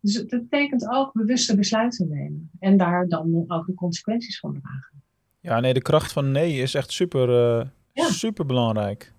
[0.01, 2.51] Dus het betekent ook bewuste besluiten nemen.
[2.59, 5.03] En daar dan ook de consequenties van dragen.
[5.41, 7.29] ja, nee, de kracht van nee is echt super,
[7.61, 8.05] eh, Ja.
[8.09, 9.13] super belangrijk.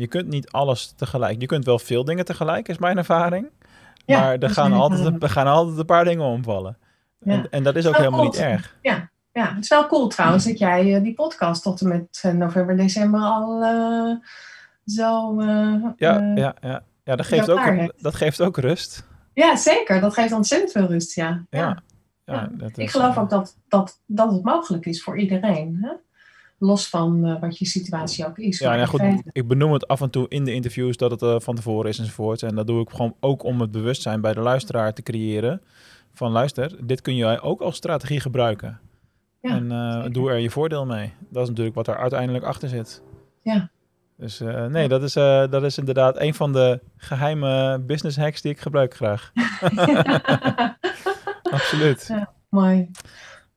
[0.00, 1.40] Je kunt niet alles tegelijk.
[1.40, 3.48] Je kunt wel veel dingen tegelijk, is mijn ervaring.
[4.04, 5.22] Ja, maar er gaan, altijd, ervaring.
[5.22, 6.78] er gaan altijd een paar dingen omvallen.
[7.18, 7.32] Ja.
[7.32, 8.76] En, en dat is ook helemaal niet erg.
[8.82, 12.20] Ja, ja, het is wel cool trouwens dat jij eh, die podcast tot en met
[12.22, 14.16] eh, november, december al eh,
[14.84, 15.42] zo.
[15.96, 16.82] Ja, ja, ja.
[17.04, 18.02] ja dat, geeft ook, hebt.
[18.02, 19.08] dat geeft ook rust.
[19.34, 20.00] Ja, zeker.
[20.00, 21.46] Dat geeft ontzettend veel rust, ja.
[21.50, 21.82] Ja.
[22.24, 22.48] ja.
[22.52, 25.78] Dat Ik is, geloof eh, ook dat, dat, dat het mogelijk is voor iedereen.
[25.80, 25.92] Hè?
[26.62, 28.58] Los van eh, wat je situatie ook is.
[28.58, 31.34] Ja, nou goed, ik benoem het af en toe in de interviews dat het eh,
[31.38, 32.42] van tevoren is enzovoort.
[32.42, 35.62] En dat doe ik gewoon ook om het bewustzijn bij de luisteraar te creëren.
[36.12, 38.80] Van luister, dit kun jij ook als strategie gebruiken.
[39.40, 41.12] Ja, en eh, doe er je voordeel mee.
[41.28, 43.02] Dat is natuurlijk wat er uiteindelijk achter zit.
[43.42, 43.70] Ja.
[44.16, 45.12] Dus nee, dat is,
[45.50, 49.32] dat is inderdaad een van de geheime business hacks die ik gebruik graag.
[51.56, 52.10] Absoluut.
[52.48, 52.90] Mooi.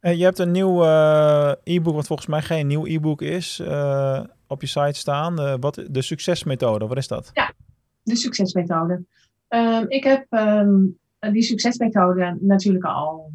[0.04, 4.24] Eh, je hebt een nieuw eh, e-book, wat volgens mij geen nieuw e-book is, eh,
[4.48, 5.60] op je site staan.
[5.60, 7.32] Wat, de succesmethode, wat is dat?
[8.04, 9.04] De succesmethode.
[9.48, 10.80] Ehm, ik heb ehm,
[11.20, 13.32] die succesmethode natuurlijk al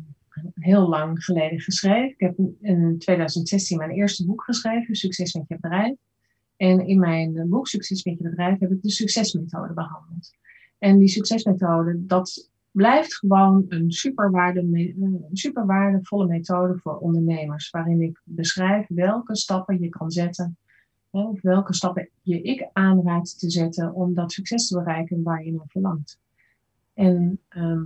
[0.54, 2.09] heel lang geleden geschreven.
[2.09, 5.94] Ik heb in 2016 mijn eerste boek geschreven, Succes met je bedrijf.
[6.57, 10.31] En in mijn boek Succes met je bedrijf heb ik de succesmethode behandeld.
[10.78, 17.70] En die succesmethode, dat blijft gewoon een super, waarde, een super waardevolle methode voor ondernemers.
[17.70, 20.57] Waarin ik beschrijf welke stappen je kan zetten.
[21.11, 25.44] hè, Of welke stappen je ik aanraad te zetten om dat succes te bereiken waar
[25.44, 26.18] je naar verlangt.
[26.94, 27.83] En ehm,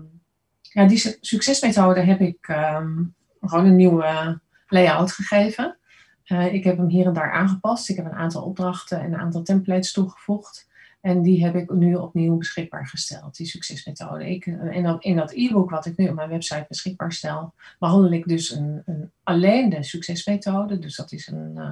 [0.60, 3.04] ja, die su- succesmethode heb ik ehm,
[3.40, 5.76] gewoon een nieuwe layout gegeven.
[6.24, 7.88] Eh, ik heb hem hier en daar aangepast.
[7.88, 10.70] Ik heb een aantal opdrachten en een aantal templates toegevoegd.
[11.02, 14.30] En die heb ik nu opnieuw beschikbaar gesteld, die succesmethode.
[14.30, 17.54] Ik, eh, en dan in dat e-book wat ik nu op mijn website beschikbaar stel,
[17.78, 20.78] behandel ik dus een, een, alleen de succesmethode.
[20.78, 21.70] Dus dat is een, eh,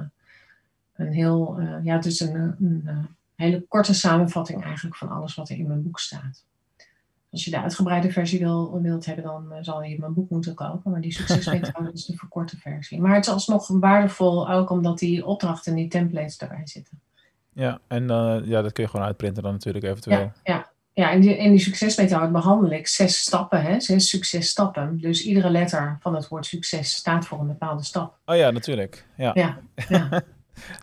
[0.95, 5.57] een heel, eh, ja, is een, een, hele korte samenvatting eigenlijk van alles wat er
[5.57, 6.45] in mijn boek staat.
[7.29, 10.91] Als je de uitgebreide versie wil, wilt hebben, dan zal je mijn boek moeten kopen.
[10.91, 13.01] Maar die succesmethode is de verkorte versie.
[13.01, 16.99] Maar het is alsnog waardevol, ook omdat die opdrachten en die templates erbij zitten.
[17.53, 20.19] Ja, en eh, ja, dat kun je gewoon uitprinten dan natuurlijk eventueel.
[20.19, 20.71] Ja, ja.
[20.93, 24.97] ja in, die, in die succesmethode behandel ik zes stappen, hè, zes successtappen.
[25.01, 28.17] Dus iedere letter van het woord succes staat voor een bepaalde stap.
[28.25, 29.05] Oh ja, natuurlijk.
[29.17, 29.31] Ja.
[29.33, 29.57] Ja,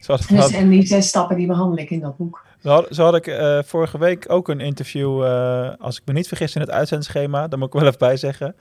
[0.06, 2.44] Dus, had- en die zes stappen die behandel ik in dat boek.
[2.62, 6.12] zo had, zo had ik eh, vorige week ook een interview, eh, als ik me
[6.12, 8.56] niet vergis in het uitzendschema, daar moet ik wel even bij zeggen,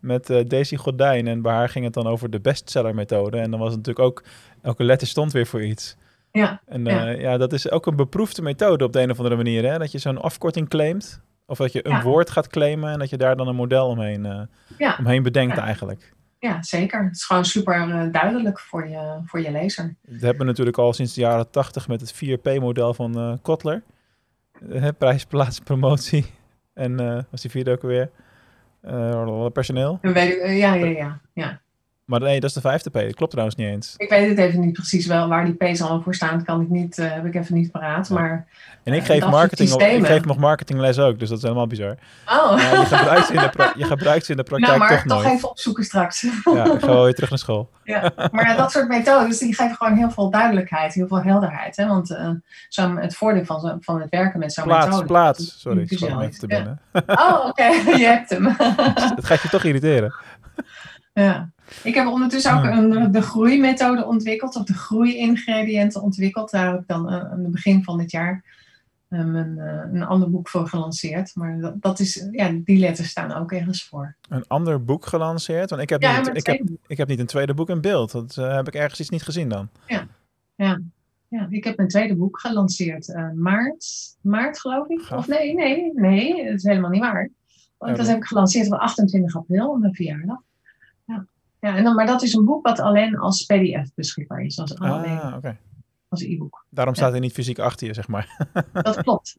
[0.00, 1.26] met Daisy Gordijn.
[1.26, 3.38] En bij haar ging het dan over de bestseller methode.
[3.38, 4.24] En dan was het natuurlijk ook,
[4.62, 5.96] elke letter stond weer voor iets.
[6.32, 7.06] Ja, En Ja.
[7.06, 7.36] eh, ja.
[7.36, 9.70] dat is ook een beproefde methode op de een of andere manier.
[9.70, 9.78] Hè?
[9.78, 12.02] Dat je zo'n afkorting claimt Of dat je een Ja.
[12.02, 14.40] woord gaat claimen en dat je daar dan een model omheen, eh,
[14.78, 14.96] Ja.
[14.98, 16.12] omheen bedenkt eigenlijk.
[16.38, 17.04] Ja, zeker.
[17.04, 19.94] Het is gewoon super eh, duidelijk voor je, voor je lezer.
[20.02, 23.82] Dat hebben we natuurlijk al sinds de jaren 80 met het 4P-model van Kotler.
[24.98, 26.26] Prijs, plaats, promotie.
[26.74, 26.96] En
[27.30, 28.10] was die vierde ook weer?
[29.52, 29.98] Personeel.
[30.02, 31.60] Dan weet ik, ja, ja, ja, ja.
[32.04, 32.92] Maar nee, dat is de vijfde P.
[32.94, 33.94] Dat klopt trouwens niet eens.
[33.96, 36.44] Ik weet het even niet precies wel waar die P's allemaal voor staan.
[36.44, 38.08] Kan ik niet, eh, heb ik even niet paraat.
[38.08, 38.14] Ja.
[38.14, 38.46] Maar,
[38.84, 41.66] En ik Eh, geef, marketing, op- ik geef nog marketingles ook, dus dat is helemaal
[41.66, 41.90] bizar.
[42.26, 44.78] oh, Ja, je, gebruikt ze in de pra- je gebruikt ze in de praktijk nou
[44.90, 45.36] maar toch toch, nooit.
[45.36, 46.20] even opzoeken straks.
[46.44, 47.70] Ja, ik ga wel weer terug naar school.
[47.84, 48.12] ja.
[48.30, 51.76] Maar ja, dat soort methodes die geven gewoon heel veel duidelijkheid, heel veel helderheid.
[51.76, 51.86] Hè?
[51.86, 52.16] Want
[52.68, 55.06] zo'n- het voordeel van, zo- van het werken met zo'n Plaats, methode...
[55.06, 55.60] plaats.
[55.60, 56.80] Sorry, ik even te binnen.
[57.06, 57.64] Oh, oké,
[58.02, 58.44] je hebt hem.
[59.16, 60.14] Het gaat je toch irriteren.
[61.12, 61.50] Ja.
[61.82, 62.78] Ik heb ondertussen ook Ja.
[62.78, 66.50] een, de groeimethode ontwikkeld, of de groei-ingrediënten ontwikkeld.
[66.50, 68.44] Daar heb ik dan eh, aan het begin van dit jaar
[69.08, 71.34] um, een, eh, een ander boek voor gelanceerd.
[71.34, 74.16] Maar dat, dat is, ja, die letters staan ook ergens voor.
[74.28, 75.70] Een ander boek gelanceerd.
[75.70, 78.12] Want ik heb, Ja, niet, ik heb, ik heb niet een tweede boek in beeld.
[78.12, 79.68] Dat eh, heb ik ergens iets niet gezien dan.
[80.56, 83.86] Ja, ik heb mijn tweede boek gelanceerd eh, maart,
[84.20, 85.00] maart geloof ik.
[85.00, 85.18] Gaaf.
[85.18, 87.20] Of nee, nee, nee, dat is helemaal niet waar.
[87.22, 87.32] Want
[87.78, 90.38] Ja, dat dat- heb ik gelanceerd op 28 april, op mijn verjaardag.
[91.62, 91.76] Ja.
[91.76, 95.34] En dan, maar dat is een boek wat alleen als pdf beschikbaar is, als, Ah,
[95.36, 95.58] oké.
[96.08, 96.64] als e-book.
[96.70, 98.48] Daarom staat hij niet fysiek achter je, zeg maar.
[98.72, 99.38] Dat klopt,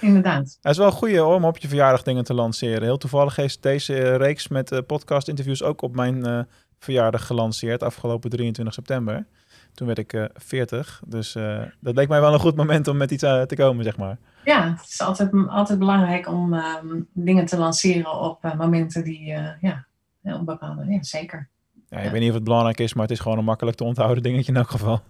[0.00, 0.58] inderdaad.
[0.60, 2.82] Hij is wel een goeie hoor, om op je verjaardag dingen te lanceren.
[2.82, 6.40] Heel toevallig is deze eh, reeks met eh, podcast-interviews ook op mijn eh,
[6.78, 9.26] verjaardag gelanceerd, afgelopen 23 september.
[9.74, 11.32] Toen werd ik eh 40, dus
[11.80, 14.18] dat leek mij wel een goed moment om met iets te komen, zeg maar.
[14.44, 19.26] Ja, het is altijd, altijd belangrijk om ehm, dingen te lanceren op momenten die,
[19.60, 19.86] ja,
[20.22, 21.48] heel bepaalde, ja, zeker.
[21.88, 22.10] Ja, ik Ja.
[22.10, 24.52] weet niet of het belangrijk is, maar het is gewoon een makkelijk te onthouden dingetje
[24.52, 25.00] in elk geval.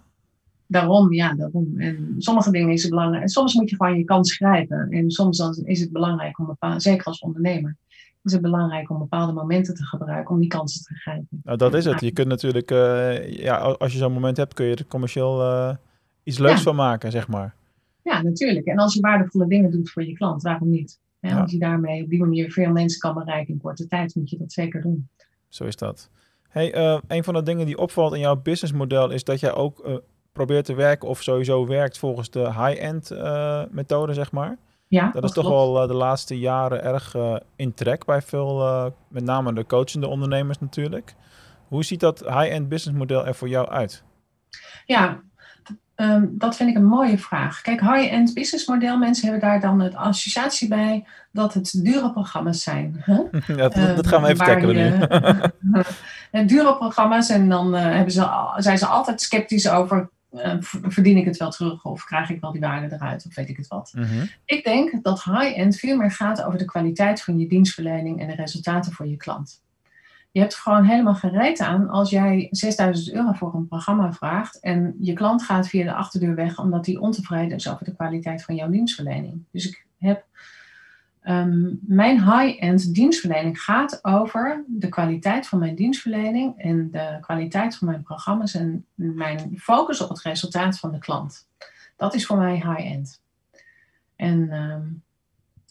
[0.67, 1.75] Daarom, ja, daarom.
[1.81, 3.23] En sommige dingen is het belangrijk.
[3.23, 4.87] En soms moet je gewoon je kans grijpen.
[4.91, 7.77] En soms dan is het belangrijk om bepaalde, zeker als ondernemer,
[8.23, 11.41] is het belangrijk om bepaalde momenten te gebruiken om die kansen te grijpen.
[11.43, 12.01] Nou, dat is het.
[12.01, 15.75] Je kunt natuurlijk, eh, ja, als je zo'n moment hebt, kun je er commercieel eh,
[16.23, 16.63] iets leuks Ja.
[16.63, 17.55] van maken, zeg maar.
[18.03, 18.67] Ja, natuurlijk.
[18.67, 21.01] En als je waardevolle dingen doet voor je klant, waarom niet?
[21.31, 21.41] Ja.
[21.41, 24.39] Als je daarmee op die manier veel mensen kan bereiken in korte tijd, moet je
[24.39, 25.09] dat zeker doen.
[25.49, 26.11] Zo is dat.
[26.49, 29.79] Hey, eh, een van de dingen die opvalt in jouw businessmodel is dat jij ook
[29.81, 29.95] eh,
[30.33, 34.59] probeert te werken of sowieso werkt volgens de high-end eh, methode, zeg maar.
[34.89, 35.79] Ja, Dat is toch klopt.
[35.79, 37.17] eh, de laatste jaren erg
[37.57, 38.57] in trek bij veel,
[39.09, 41.15] met name de coachende ondernemers natuurlijk.
[41.69, 44.05] Hoe ziet dat high-end businessmodel er voor jou uit?
[44.87, 45.23] Ja,
[45.95, 47.61] ehm, dat vind ik een mooie vraag.
[47.61, 52.63] Kijk, high-end business model, mensen hebben daar dan het associatie bij dat het dure programma's
[52.63, 53.05] zijn.
[53.57, 54.83] Dat, dat gaan we even waar tackelen nu.
[54.83, 55.53] je-
[56.31, 60.75] Eh, dure programma's en dan eh, hebben ze, zijn ze altijd sceptisch over, eh, v-
[60.83, 63.57] verdien ik het wel terug of krijg ik wel die waarde eruit of weet ik
[63.57, 63.93] het wat.
[63.97, 64.25] Mhm.
[64.45, 68.35] Ik denk dat high-end veel meer gaat over de kwaliteit van je dienstverlening en de
[68.35, 69.61] resultaten voor je klant.
[70.33, 74.95] Je hebt gewoon helemaal gereed aan als jij 6000 euro voor een programma vraagt en
[75.01, 78.55] je klant gaat via de achterdeur weg omdat hij ontevreden is over de kwaliteit van
[78.55, 79.45] jouw dienstverlening.
[79.51, 80.25] Dus ik heb
[81.21, 87.89] ehm, mijn high-end dienstverlening gaat over de kwaliteit van mijn dienstverlening en de kwaliteit van
[87.89, 91.49] mijn programma's en mijn focus op het resultaat van de klant.
[91.97, 93.21] Dat is voor mij high-end.
[94.17, 94.83] En ehm,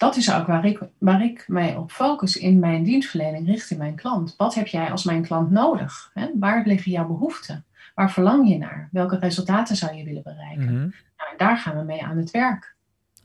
[0.02, 3.96] dat is ook waar ik, waar ik mij op focus in mijn dienstverlening richting mijn
[3.96, 4.34] klant.
[4.38, 6.12] Wat heb jij als mijn klant nodig?
[6.14, 6.30] Hè?
[6.40, 7.66] Waar liggen jouw behoeften?
[7.96, 8.90] Waar verlang je naar?
[8.92, 10.64] Welke resultaten zou je willen bereiken?
[10.64, 10.90] Mhm.
[11.18, 12.76] Nou, daar gaan we mee aan het werk.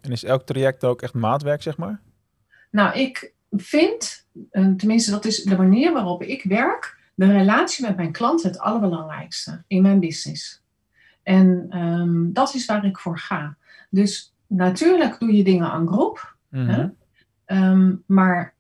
[0.01, 2.01] En is elk traject ook echt maatwerk, zeg maar?
[2.71, 7.97] Nou, ik vind, eh, tenminste dat is de manier waarop ik werk, de relatie met
[7.97, 10.63] mijn klant het allerbelangrijkste in mijn business.
[11.23, 13.57] En ehm, dat is waar ik voor ga.
[13.91, 16.69] Dus natuurlijk doe je dingen aan groep, Mhm.
[16.71, 16.87] Hè?
[17.45, 18.55] Ehm, maar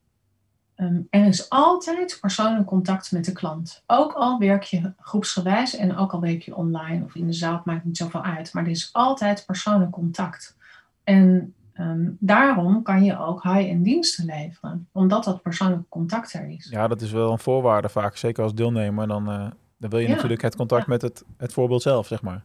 [0.75, 3.83] ehm, er is altijd persoonlijk contact met de klant.
[3.87, 7.55] Ook al werk je groepsgewijs en ook al werk je online of in de zaal,
[7.57, 8.53] het maakt niet zoveel uit.
[8.53, 10.57] Maar er is altijd persoonlijk contact.
[11.05, 16.69] En ehm, daarom kan je ook high-end diensten leveren, omdat dat persoonlijk contact er is.
[16.71, 18.17] Ja, dat is wel een voorwaarde vaak.
[18.17, 19.09] Zeker als deelnemer.
[19.09, 20.15] Dan, eh, dan wil je Ja.
[20.15, 20.93] natuurlijk het contact Ja.
[20.93, 22.43] met het, het voorbeeld zelf, zeg maar.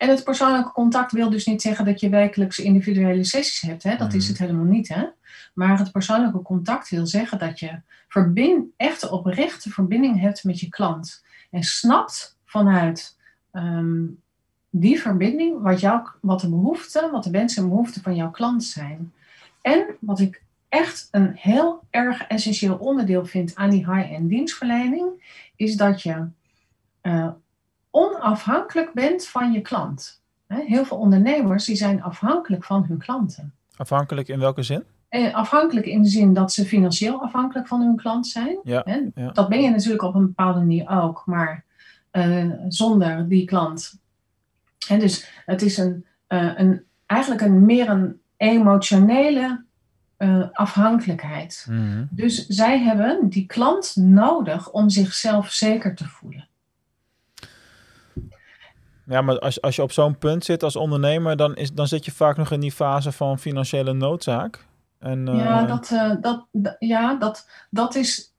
[0.00, 3.82] En het persoonlijke contact wil dus niet zeggen dat je wekelijks individuele sessies hebt.
[3.82, 3.96] Hè?
[3.96, 4.32] Dat is Mhm.
[4.32, 4.88] het helemaal niet.
[4.88, 5.04] Hè?
[5.54, 10.68] Maar het persoonlijke contact wil zeggen dat je verbind, echte oprechte verbinding hebt met je
[10.68, 11.24] klant.
[11.50, 13.18] En snapt vanuit
[13.52, 14.04] ehm,
[14.70, 18.64] die verbinding wat, jouw, wat de behoeften, wat de wensen en behoeften van jouw klant
[18.64, 19.12] zijn.
[19.62, 25.06] En wat ik echt een heel erg essentieel onderdeel vind aan die high-end dienstverlening,
[25.56, 26.26] is dat je
[27.00, 27.28] eh,
[27.90, 30.22] onafhankelijk bent van je klant.
[30.46, 33.54] Heel veel ondernemers die zijn afhankelijk van hun klanten.
[33.76, 34.84] Afhankelijk in welke zin?
[35.10, 38.58] eh, afhankelijk in de zin dat ze financieel afhankelijk van hun klant zijn.
[38.62, 38.84] Ja.
[39.32, 41.64] Dat ben je natuurlijk op een bepaalde manier ook, maar
[42.10, 43.98] eh, zonder die klant.
[44.88, 49.64] En dus het is een, eh, een, eigenlijk een, meer een emotionele
[50.52, 51.66] afhankelijkheid.
[51.68, 52.04] Mhm.
[52.10, 56.48] Dus zij hebben die klant nodig om zichzelf zeker te voelen.
[59.10, 62.04] Ja, maar als, als je op zo'n punt zit als ondernemer, dan, is, dan zit
[62.04, 64.64] je vaak nog in die fase van financiële noodzaak.
[64.98, 66.46] En, eh, Ja, dat, eh, dat,
[66.78, 68.34] ja dat, dat is.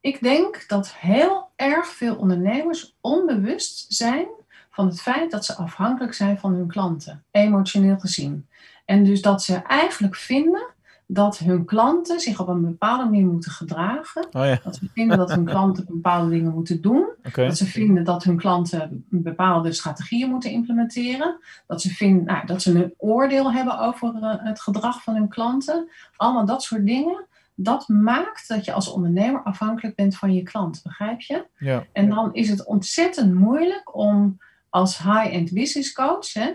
[0.00, 4.26] Ik denk dat heel erg veel ondernemers onbewust zijn
[4.70, 8.48] van het feit dat ze afhankelijk zijn van hun klanten, emotioneel gezien.
[8.84, 10.66] En dus dat ze eigenlijk vinden
[11.06, 14.26] dat hun klanten zich op een bepaalde manier moeten gedragen.
[14.32, 17.08] Oh ja, Dat ze vinden dat hun klanten bepaalde dingen moeten doen.
[17.32, 21.38] Dat ze vinden dat hun klanten bepaalde strategieën moeten implementeren.
[21.66, 25.28] Dat ze vinden nou, dat ze een oordeel hebben over eh, het gedrag van hun
[25.28, 25.88] klanten.
[26.16, 27.24] Allemaal dat soort dingen.
[27.54, 31.46] Dat maakt dat je als ondernemer afhankelijk bent van je klant, begrijp je?
[31.58, 34.38] Ja, En dan is het ontzettend moeilijk om
[34.68, 36.52] als high-end business coach, hè,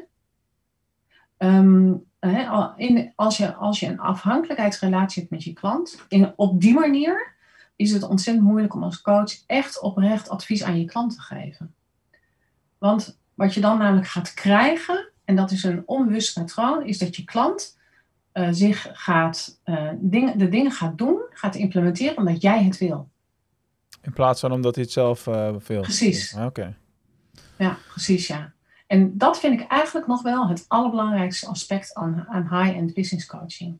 [1.42, 1.94] ehm,
[2.76, 7.36] in, als, je, als je een afhankelijkheidsrelatie hebt met je klant, in, op die manier
[7.76, 11.74] is het ontzettend moeilijk om als coach echt oprecht advies aan je klant te geven.
[12.78, 17.16] Want wat je dan namelijk gaat krijgen, en dat is een onbewust patroon, is dat
[17.16, 17.78] je klant
[18.32, 19.90] eh, zich gaat, eh,
[20.36, 23.10] de dingen gaat doen, gaat implementeren omdat jij het wil.
[24.02, 25.82] in plaats van omdat hij het zelf eh wil.
[25.82, 26.36] Precies.
[26.36, 26.78] Ah, Oké.
[27.58, 28.54] Ja, precies, ja.
[28.92, 33.80] En dat vind ik eigenlijk nog wel het allerbelangrijkste aspect aan, aan high-end business coaching.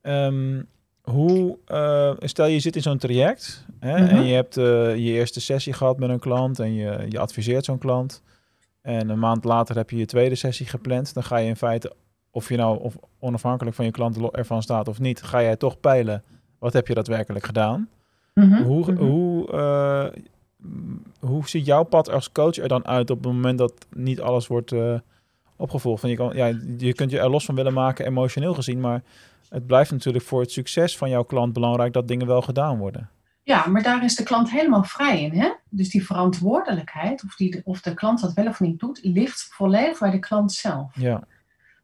[0.00, 0.62] Ehm,
[1.02, 4.16] hoe, eh, stel je zit in zo'n traject hè, Mhm.
[4.16, 4.64] en je hebt eh,
[4.96, 8.22] je eerste sessie gehad met een klant en je, je adviseert zo'n klant.
[8.82, 11.14] En een maand later heb je je tweede sessie gepland.
[11.14, 11.92] Dan ga je in feite,
[12.30, 15.80] of je nou of onafhankelijk van je klant ervan staat of niet, ga jij toch
[15.80, 16.22] peilen
[16.58, 17.88] wat heb je daadwerkelijk gedaan.
[18.34, 19.04] Mhm, Hoe, mhm.
[19.04, 20.22] hoe, eh,
[21.20, 24.46] hoe ziet jouw pad als coach er dan uit op het moment dat niet alles
[24.46, 24.94] wordt eh,
[25.56, 26.02] opgevolgd?
[26.02, 26.46] Je, kan, ja,
[26.78, 29.02] je kunt je er los van willen maken, emotioneel gezien, maar
[29.48, 33.10] het blijft natuurlijk voor het succes van jouw klant belangrijk dat dingen wel gedaan worden.
[33.44, 35.32] Ja, maar daar is de klant helemaal vrij in.
[35.32, 35.52] Hè?
[35.68, 39.98] Dus die verantwoordelijkheid, of, die, of de klant dat wel of niet doet, ligt volledig
[39.98, 40.90] bij de klant zelf.
[40.94, 41.22] Ja,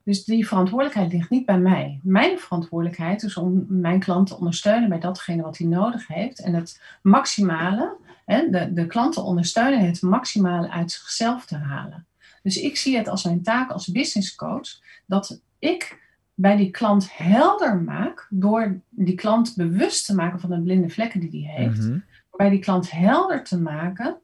[0.08, 2.00] Dus die verantwoordelijkheid ligt niet bij mij.
[2.02, 6.40] Mijn verantwoordelijkheid is om mijn klant te ondersteunen bij datgene wat hij nodig heeft.
[6.40, 12.06] En het maximale, hè, de, de klant te ondersteunen, het maximale uit zichzelf te halen.
[12.42, 14.68] Dus ik zie het als mijn taak als business coach
[15.06, 16.02] dat ik
[16.34, 21.20] bij die klant helder maak door die klant bewust te maken van de blinde vlekken
[21.20, 21.98] die hij heeft Mhm.
[22.36, 24.18] bij die klant helder te maken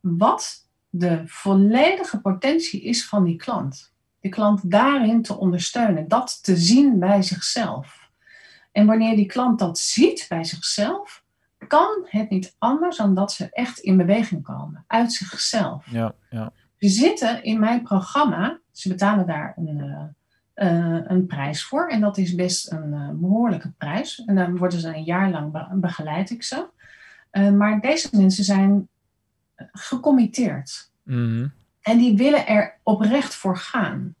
[0.00, 3.89] wat de volledige potentie is van die klant.
[4.20, 8.10] De klant daarin te ondersteunen, dat te zien bij zichzelf.
[8.72, 11.24] En wanneer die klant dat ziet bij zichzelf,
[11.66, 15.86] kan het niet anders dan dat ze echt in beweging komen, uit zichzelf.
[15.90, 16.52] ja, ja.
[16.78, 21.88] Ze zitten in mijn programma, ze betalen daar een, eh, eh, een prijs voor.
[21.88, 24.24] En dat is best een eh, behoorlijke prijs.
[24.24, 26.66] En dan worden ze een jaar lang be- begeleid ik ze.
[27.56, 28.88] Maar deze mensen zijn
[29.72, 30.90] gecommitteerd.
[31.02, 31.48] Mhm.
[31.90, 34.14] En die willen er oprecht voor gaan.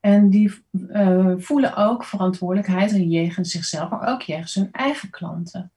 [0.00, 5.70] En die eh, voelen ook verantwoordelijkheid jegens zichzelf, maar ook jegens hun eigen klanten.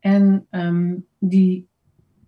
[0.00, 1.68] En ehm, die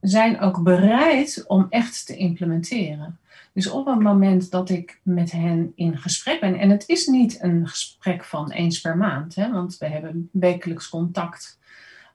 [0.00, 3.18] zijn ook bereid om echt te implementeren.
[3.52, 7.42] Dus op het moment dat ik met hen in gesprek ben, en het is niet
[7.42, 11.58] een gesprek van eens per maand, hè, want we hebben wekelijks contact,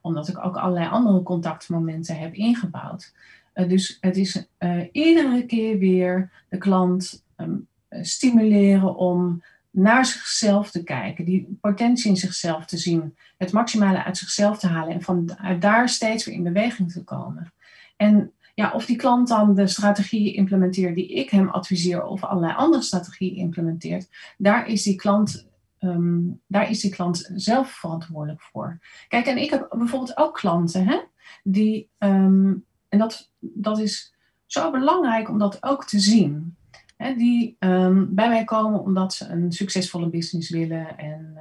[0.02, 3.12] omdat ik ook allerlei andere contactmomenten heb ingebouwd.
[3.56, 10.70] Uh, dus het is uh, iedere keer weer de klant um, stimuleren om naar zichzelf
[10.70, 15.02] te kijken, die potentie in zichzelf te zien, het maximale uit zichzelf te halen en
[15.02, 17.52] van daar steeds weer in beweging te komen.
[17.96, 22.54] En ja, of die klant dan de strategieën implementeert die ik hem adviseer of allerlei
[22.54, 25.46] andere strategieën implementeert, daar is die klant,
[25.80, 28.78] um, daar is die klant zelf verantwoordelijk voor.
[29.08, 31.00] Kijk, en ik heb bijvoorbeeld ook klanten hè,
[31.42, 34.14] die, um, en dat, dat is
[34.46, 36.56] zo belangrijk om dat ook te zien.
[36.96, 41.38] Hè, die um, bij mij komen omdat ze een succesvolle business willen en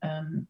[0.00, 0.48] uh, um,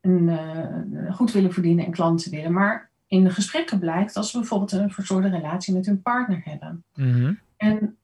[0.00, 2.52] een, uh, goed willen verdienen en klanten willen.
[2.52, 6.84] Maar in de gesprekken blijkt dat ze bijvoorbeeld een verstoorde relatie met hun partner hebben.
[6.94, 7.38] Mm-hmm.
[7.56, 7.96] En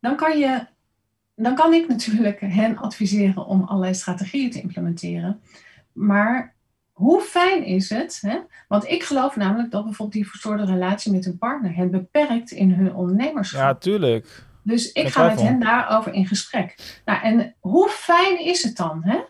[0.00, 0.66] dan kan, je,
[1.34, 5.40] dan kan ik natuurlijk hen adviseren om allerlei strategieën te implementeren.
[5.92, 6.54] Maar
[7.00, 8.18] hoe fijn is het?
[8.20, 8.38] Hè?
[8.68, 12.72] Want ik geloof namelijk dat bijvoorbeeld die verstoorde relatie met hun partner hen beperkt in
[12.72, 13.60] hun ondernemerschap.
[13.60, 14.44] Ja, tuurlijk.
[14.62, 17.00] Dus ik ga met hen daarover in gesprek.
[17.04, 19.20] Nou, en hoe fijn is het dan, hè?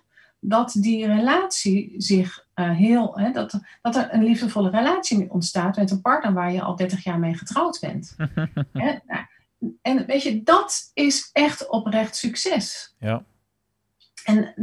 [0.41, 5.91] Dat die relatie zich eh, heel, hè, dat, dat er een liefdevolle relatie ontstaat met
[5.91, 8.17] een partner waar je al 30 jaar mee getrouwd bent.
[8.73, 8.99] Hè?
[9.07, 9.25] Nou,
[9.83, 12.95] en weet je, dat is echt oprecht succes.
[12.99, 13.25] Ja.
[14.25, 14.55] En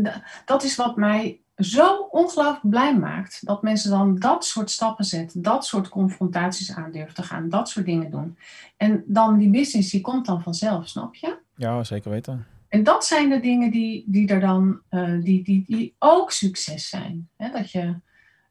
[0.46, 3.46] dat is wat mij zo ongelooflijk blij maakt.
[3.46, 7.86] Dat mensen dan dat soort stappen zetten, dat soort confrontaties aandurven te gaan, dat soort
[7.86, 8.38] dingen doen.
[8.78, 11.38] En dan die business, die komt dan vanzelf, snap je?
[11.56, 12.46] ja, zeker weten.
[12.68, 16.90] En dat zijn de dingen die, die er dan, eh, die, die, die ook succes
[16.90, 17.30] zijn.
[17.38, 17.96] Dat je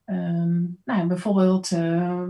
[0.04, 2.22] ehm, nou, ja, bijvoorbeeld eh,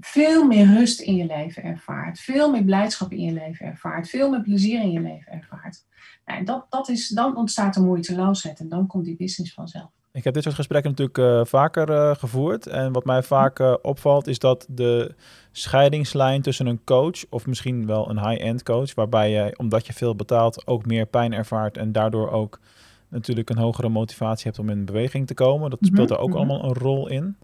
[0.00, 4.30] veel meer rust in je leven ervaart, veel meer blijdschap in je leven ervaart, veel
[4.30, 5.84] meer plezier in je leven ervaart.
[6.24, 9.90] Nou, en dat, dat is, dan ontstaat de moeiteloosheid en dan komt die business vanzelf.
[10.12, 12.66] Ik heb dit soort gesprekken natuurlijk eh, vaker eh, gevoerd.
[12.66, 15.14] En wat mij vaak eh, opvalt is dat de
[15.52, 20.16] scheidingslijn tussen een coach of misschien wel een high-end coach, waarbij je, omdat je veel
[20.16, 22.60] betaalt, ook meer pijn ervaart en daardoor ook
[23.08, 25.70] natuurlijk een hogere motivatie hebt om in beweging te komen.
[25.70, 26.36] Dat speelt er ook Mhm.
[26.36, 27.36] allemaal een rol in.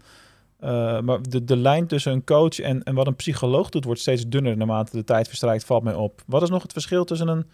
[0.59, 3.99] Eh, maar de, de lijn tussen een coach en, en wat een psycholoog doet, wordt
[3.99, 6.21] steeds dunner naarmate de tijd verstrijkt, valt mij op.
[6.25, 7.49] Wat is nog het verschil tussen een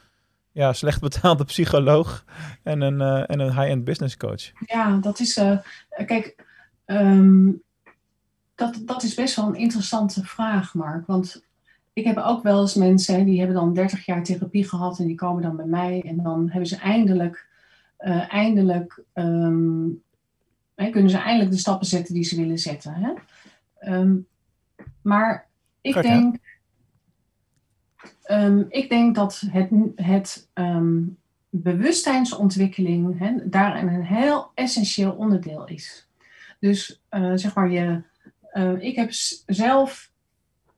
[0.52, 2.26] ja, slecht betaalde psycholoog
[2.64, 4.52] en een, eh, en een high-end business coach?
[4.66, 5.38] Ja, dat is.
[5.38, 5.58] eh,
[6.06, 6.46] kijk,
[6.86, 7.52] ehm,
[8.56, 11.08] dat, dat is best wel een interessante vraag, Mark.
[11.08, 11.46] Want
[11.94, 15.16] ik heb ook wel eens mensen die hebben dan 30 jaar therapie gehad en die
[15.16, 17.48] komen dan bij mij en dan hebben ze eindelijk,
[18.30, 19.88] eindelijk ehm,
[20.76, 22.94] hè, kunnen ze eindelijk de stappen zetten die ze willen zetten.
[22.94, 23.14] Hè?
[23.80, 24.16] Ehm,
[25.02, 25.48] maar
[25.82, 26.36] ik denk,
[28.24, 31.02] ehm, ik denk dat het, het ehm,
[31.50, 36.08] bewustzijnsontwikkeling hè, daarin een heel essentieel onderdeel is.
[36.60, 38.04] Dus eh, zeg maar, je,
[38.52, 39.12] eh, ik heb
[39.46, 40.12] zelf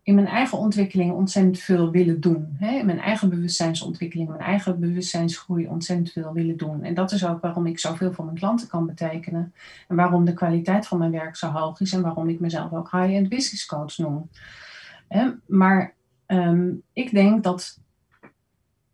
[0.07, 2.55] in mijn eigen ontwikkeling ontzettend veel willen doen.
[2.59, 2.83] Hè?
[2.83, 6.83] Mijn eigen bewustzijnsontwikkeling, mijn eigen bewustzijnsgroei ontzettend veel willen doen.
[6.83, 9.53] En dat is ook waarom ik zoveel voor mijn klanten kan betekenen.
[9.87, 11.93] En waarom de kwaliteit van mijn werk zo hoog is.
[11.93, 14.29] En waarom ik mezelf ook high-end business coach noem.
[15.07, 15.31] Hè?
[15.45, 15.93] Maar
[16.25, 17.79] ehm, ik denk dat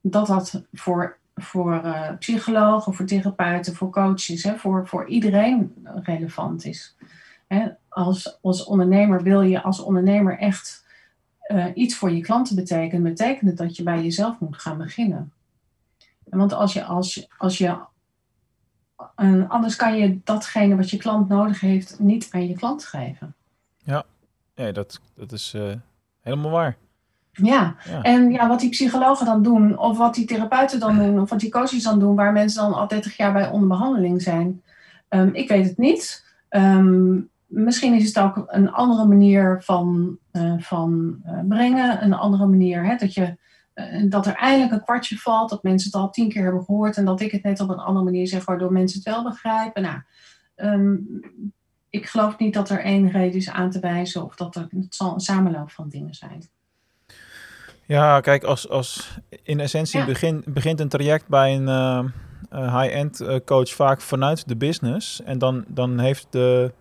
[0.01, 6.65] dat, dat voor, voor eh, psychologen, voor therapeuten, voor coaches, hè, voor, voor iedereen relevant
[6.65, 6.95] is.
[7.47, 7.67] Hè?
[7.89, 10.82] Als, als ondernemer wil je als ondernemer echt
[11.43, 15.31] eh, iets voor je klanten betekenen, betekent het dat je bij jezelf moet gaan beginnen.
[16.29, 17.75] En Want als je, als je, als je
[19.15, 23.35] en anders kan je datgene wat je klant nodig heeft niet aan je klant geven.
[24.55, 25.73] Ja, dat, dat is eh,
[26.21, 26.77] helemaal waar.
[27.31, 27.75] Ja.
[27.83, 28.01] Ja.
[28.01, 31.39] en ja, wat die psychologen dan doen, of wat die therapeuten dan doen, of wat
[31.39, 34.61] die coaches dan doen, waar mensen dan al 30 jaar bij onder behandeling zijn,
[35.07, 36.25] ehm, ik weet het niet.
[36.49, 37.19] Ehm,
[37.53, 42.85] misschien is het ook een andere manier van, eh, van eh, brengen, een andere manier
[42.85, 43.37] hè, dat, je,
[43.73, 46.97] eh, dat er eindelijk een kwartje valt, dat mensen het al tien keer hebben gehoord
[46.97, 49.81] en dat ik het net op een andere manier zeg, waardoor mensen het wel begrijpen.
[49.81, 50.01] Nou,
[50.55, 50.95] ehm,
[51.89, 54.95] ik geloof niet dat er één reden is aan te wijzen of dat er, het
[54.95, 56.49] zal een samenloop van dingen zijn.
[57.85, 60.05] Ja, kijk, als, als in essentie Ja.
[60.05, 62.11] begin, begint een traject bij een
[62.49, 65.23] high-end coach vaak vanuit de business.
[65.23, 66.71] En dan, dan heeft de,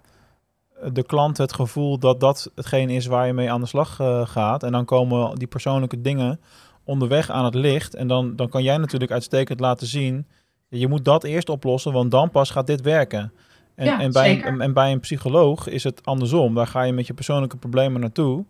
[0.93, 4.27] de klant het gevoel dat dat hetgeen is waar je mee aan de slag eh,
[4.27, 4.63] gaat.
[4.63, 6.41] En dan komen die persoonlijke dingen
[6.85, 7.95] onderweg aan het licht.
[7.95, 10.27] En dan, dan kan jij natuurlijk uitstekend laten zien.
[10.69, 13.33] Je moet dat eerst oplossen, want dan pas gaat dit werken.
[13.75, 16.55] En, Ja, en, bij een, en bij een psycholoog is het andersom.
[16.55, 18.45] Daar ga je met je persoonlijke problemen naartoe.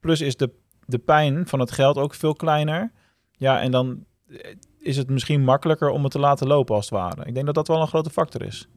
[0.00, 0.50] Plus is de,
[0.86, 2.92] de pijn van het geld ook veel kleiner.
[3.32, 4.38] Ja, en dan eh,
[4.78, 7.24] is het misschien makkelijker om het te laten lopen als het ware.
[7.24, 8.68] Ik denk dat dat wel een grote factor is.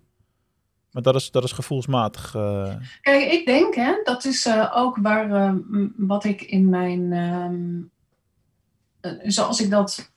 [0.92, 2.36] Maar dat is, dat is gevoelsmatig.
[2.36, 6.70] eh, Kijk, ik denk, hè, dat is eh, ook waar, eh, m- wat ik in
[6.70, 7.82] mijn, ehm,
[9.02, 10.12] eh, zoals ik dat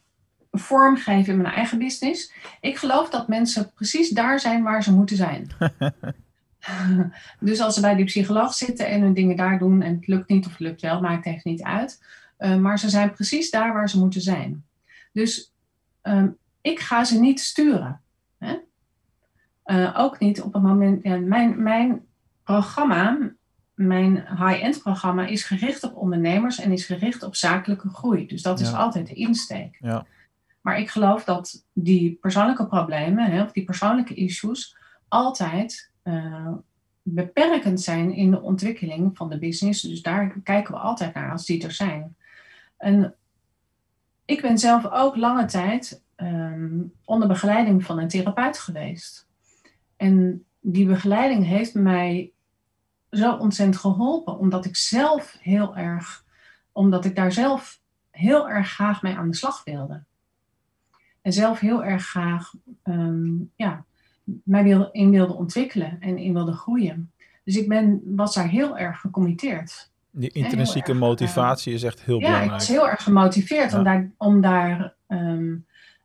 [0.51, 2.33] vormgeef in mijn eigen business.
[2.61, 5.47] Ik geloof dat mensen precies daar zijn waar ze moeten zijn.
[7.41, 10.29] dus als ze bij die psycholoog zitten en hun dingen daar doen en het lukt
[10.29, 12.03] niet of het lukt wel, maakt echt niet uit.
[12.61, 14.65] Maar ze zijn precies daar waar ze moeten zijn.
[15.13, 15.53] Dus
[16.03, 16.29] ehm,
[16.61, 18.01] ik ga ze niet sturen.
[18.39, 18.57] Hè?
[19.73, 21.03] Eh, ook niet op het moment.
[21.03, 22.05] Ja, mijn, mijn
[22.45, 23.31] programma,
[23.75, 28.27] mijn high-end programma, is gericht op ondernemers en is gericht op zakelijke groei.
[28.27, 29.77] Dus dat is altijd de insteek.
[29.81, 30.07] ja.
[30.61, 34.77] Maar ik geloof dat die persoonlijke problemen, hè, of die persoonlijke issues,
[35.09, 36.53] altijd eh,
[37.03, 39.83] beperkend zijn in de ontwikkeling van de business.
[39.83, 42.17] Dus daar kijken we altijd naar als die er zijn.
[42.77, 43.15] En
[44.25, 49.31] ik ben zelf ook lange tijd ehm, onder begeleiding van een therapeut geweest.
[50.03, 52.33] En die begeleiding heeft mij
[53.11, 56.25] zo ontzettend geholpen, omdat ik zelf heel erg,
[56.73, 57.81] omdat ik daar zelf
[58.11, 60.03] heel erg graag mee aan de slag wilde.
[61.21, 63.85] En zelf heel erg graag ehm, ja,
[64.25, 67.13] mij wil, in wilde ontwikkelen en in wilde groeien.
[67.45, 69.91] Dus ik ben, was daar heel erg gecommitteerd.
[70.11, 72.51] Die intrinsieke motivatie is echt heel ja, belangrijk.
[72.51, 73.79] Ja, ik was heel erg gemotiveerd Ja.
[73.79, 75.55] om daar, om daar ehm,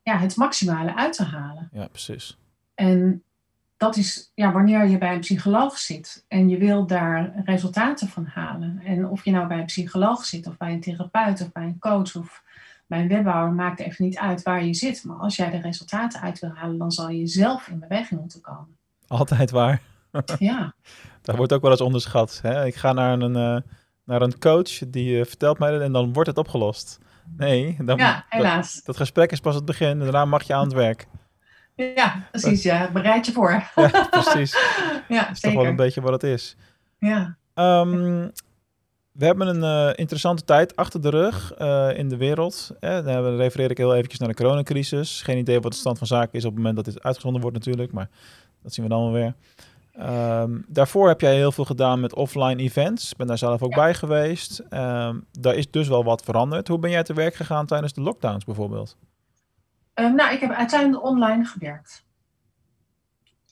[0.04, 1.70] ja, het maximale uit te halen.
[1.72, 2.38] Ja, precies.
[2.76, 3.22] En
[3.78, 8.26] dat is ja, wanneer je bij een psycholoog zit en je wil daar resultaten van
[8.26, 8.82] halen.
[8.84, 11.80] En of je nou bij een psycholoog zit, of bij een therapeut, of bij een
[11.80, 12.44] coach, of
[12.88, 15.04] bij een webbouwer, maakt even niet uit waar je zit.
[15.04, 18.42] Maar als jij de resultaten uit wil halen, dan zal je zelf in beweging moeten
[18.42, 18.78] komen.
[19.08, 19.82] Altijd waar.
[20.40, 20.74] Ja,
[21.22, 22.40] Dat wordt ook wel eens onderschat.
[22.42, 22.66] Hè?
[22.66, 23.72] Ik ga naar een, eh,
[24.04, 27.00] naar een coach die eh, vertelt mij dat en dan wordt het opgelost.
[27.38, 28.84] Nee, dan, ja dat, helaas.
[28.84, 31.08] dat gesprek is pas het begin en daarna mag je aan het werk.
[31.78, 32.64] Ja, precies.
[32.64, 32.92] Ja.
[32.92, 33.64] Bereid je voor.
[33.76, 34.56] Ja, precies.
[35.08, 35.76] Ja, Dat is toch wel een zeker.
[35.76, 36.56] beetje wat het is.
[37.00, 37.38] Ja.
[37.54, 38.28] Ehm,
[39.12, 42.72] we hebben een eh, interessante tijd achter de rug eh, in de wereld.
[42.80, 45.22] Eh, dan refereer ik heel eventjes naar de coronacrisis.
[45.22, 47.58] Geen idee wat de stand van zaken is op het moment dat dit uitgezonden wordt
[47.58, 48.10] natuurlijk, maar
[48.64, 49.34] dat zien we dan wel weer.
[49.94, 53.12] Ehm, daarvoor heb jij heel veel gedaan met offline events.
[53.12, 54.62] Ik ben daar zelf ook bij geweest.
[54.70, 56.68] Ehm, daar is dus wel wat veranderd.
[56.68, 58.98] Hoe ben jij te werk gegaan tijdens de lockdowns bijvoorbeeld?
[59.98, 62.06] Ehm, nou, ik heb uiteindelijk online gewerkt.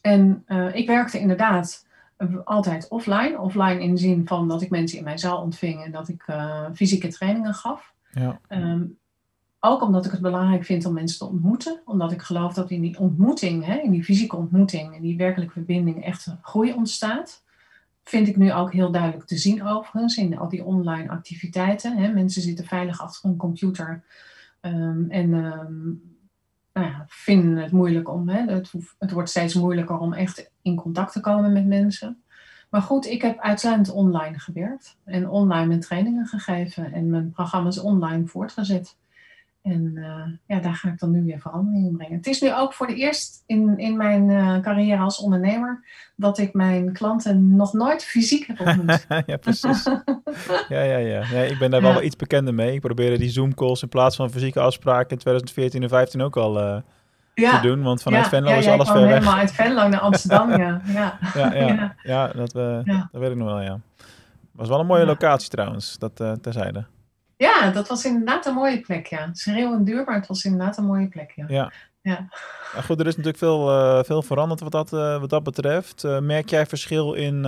[0.01, 1.87] En eh, ik werkte inderdaad
[2.17, 3.39] eh, altijd offline.
[3.39, 6.23] Offline in de zin van dat ik mensen in mijn zaal ontving en dat ik
[6.25, 7.93] eh, fysieke trainingen gaf.
[8.11, 8.83] Ja, Ehm,
[9.59, 11.81] ook omdat ik het belangrijk vind om mensen te ontmoeten.
[11.85, 15.53] Omdat ik geloof dat in die ontmoeting, hè, in die fysieke ontmoeting, in die werkelijke
[15.53, 17.43] verbinding echt groei ontstaat.
[18.03, 21.97] Vind ik nu ook heel duidelijk te zien overigens in al die online activiteiten.
[21.97, 22.13] Hè.
[22.13, 24.03] Mensen zitten veilig achter een computer
[24.61, 26.13] ehm, en ehm,
[26.75, 28.29] nou ja, vinden het moeilijk om.
[28.29, 32.23] Hè, het, het wordt steeds moeilijker om echt in contact te komen met mensen.
[32.69, 37.79] Maar goed, ik heb uitsluitend online gewerkt en online mijn trainingen gegeven en mijn programma's
[37.79, 38.97] online voortgezet.
[39.65, 42.15] En eh, ja, daar ga ik dan nu weer verandering in brengen.
[42.17, 45.83] Het is nu ook voor het eerst in, in mijn eh, carrière als ondernemer
[46.15, 49.05] dat ik mijn klanten nog nooit fysiek heb ontmoet.
[49.25, 49.83] ja precies.
[50.69, 51.23] Ja, ja, ja.
[51.31, 51.95] Nee, ik ben daar wel, Ja.
[51.95, 52.73] wel iets bekender mee.
[52.73, 56.59] Ik probeerde die Zoom-calls in plaats van fysieke afspraken in 2014 en 2015 ook al
[56.61, 56.81] eh,
[57.33, 57.81] ja, te doen.
[57.83, 59.09] Want vanuit ja, Venlo ja, is alles ver weg.
[59.13, 60.81] helemaal uit Venlo naar Amsterdam, ja.
[60.85, 61.17] ja.
[61.33, 61.95] Ja, ja, Ja.
[62.03, 62.27] ja.
[62.27, 62.51] dat,
[62.85, 63.09] Ja.
[63.11, 63.79] dat weet ik nog wel, ja.
[64.51, 65.07] Was wel een mooie Ja.
[65.07, 66.85] locatie trouwens, dat terzijde.
[67.37, 69.29] Ja, dat was inderdaad een mooie plek, ja.
[69.33, 71.45] Schreeuwend duur, maar het was inderdaad een mooie plek, ja.
[71.47, 71.71] Ja.
[72.01, 72.27] Ja.
[72.83, 76.03] Goed, er is natuurlijk veel, eh, veel veranderd wat dat, eh, wat dat betreft.
[76.03, 77.43] Eh, merk jij verschil in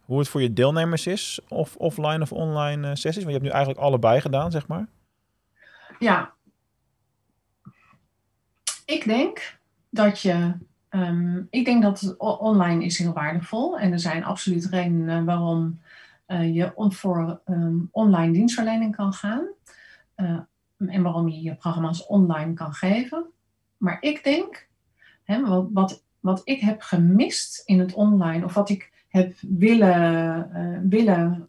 [0.00, 1.40] hoe het voor je deelnemers is?
[1.48, 3.24] Of offline of online sessies?
[3.24, 4.86] Want je hebt nu eigenlijk allebei gedaan, zeg maar.
[5.98, 6.32] Ja.
[8.84, 9.58] Ik denk
[9.90, 10.52] dat je.
[10.88, 13.78] ehm, ik denk dat online is heel waardevol.
[13.78, 15.80] En er zijn absoluut redenen waarom
[16.38, 19.46] je on- voor ehm, online dienstverlening kan gaan.
[20.14, 20.38] Eh,
[20.76, 23.24] en waarom je je programma's online kan geven.
[23.76, 24.68] Maar ik denk,
[25.24, 30.52] hè, wat, wat, wat ik heb gemist in het online, of wat ik heb willen,
[30.54, 31.48] eh, willen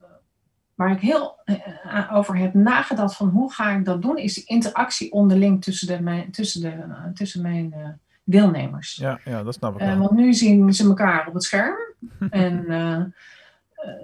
[0.76, 4.44] waar ik heel eh, over heb nagedacht van hoe ga ik dat doen, is de
[4.46, 7.90] interactie onderling tussen, de, mijn, tussen, de, eh, tussen mijn eh,
[8.24, 8.96] deelnemers.
[8.96, 9.98] Ja, ja dat snap ik Eh, wel.
[9.98, 11.76] want nu zien ze elkaar op het scherm.
[12.30, 13.02] en eh, eh,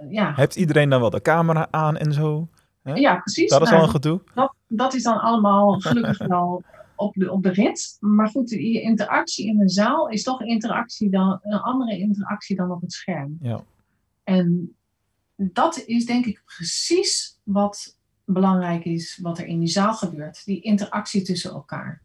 [0.10, 0.34] ja.
[0.36, 2.48] Heeft iedereen dan wel de camera aan en zo?
[2.84, 3.50] ja, precies.
[3.50, 4.22] Dat is Nou, wel een gedoe.
[4.34, 6.64] dat, dat is dan allemaal gelukkig wel
[6.96, 7.98] op de, op de rit.
[8.00, 12.72] Maar goed, die interactie in de zaal is toch interactie dan, een andere interactie dan
[12.72, 13.38] op het scherm.
[13.42, 13.64] Ja.
[14.24, 14.76] En
[15.36, 20.46] dat is denk ik precies wat belangrijk is, wat er in die zaal gebeurt.
[20.46, 22.02] Die interactie tussen elkaar.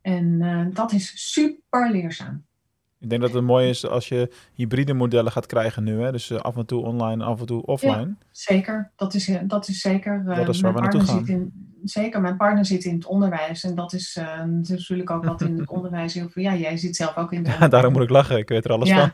[0.00, 2.45] En eh, dat is super leerzaam.
[3.06, 6.00] Ik denk dat het mooi is als je hybride modellen gaat krijgen nu.
[6.00, 6.12] Hè?
[6.12, 8.14] Dus eh, af en toe online, af en toe offline.
[8.30, 10.24] Zeker, dat is, eh, dat is zeker.
[10.28, 11.52] eh, Dat is waar we naartoe zit in,
[11.84, 13.64] zeker, mijn partner zit in het onderwijs.
[13.64, 16.42] En dat is natuurlijk ook wat in het onderwijs heel veel.
[16.42, 18.38] Ja, jij zit zelf ook in het Ja, daarom moet ik lachen.
[18.38, 18.98] Ik weet er alles Ja.
[19.00, 19.10] van.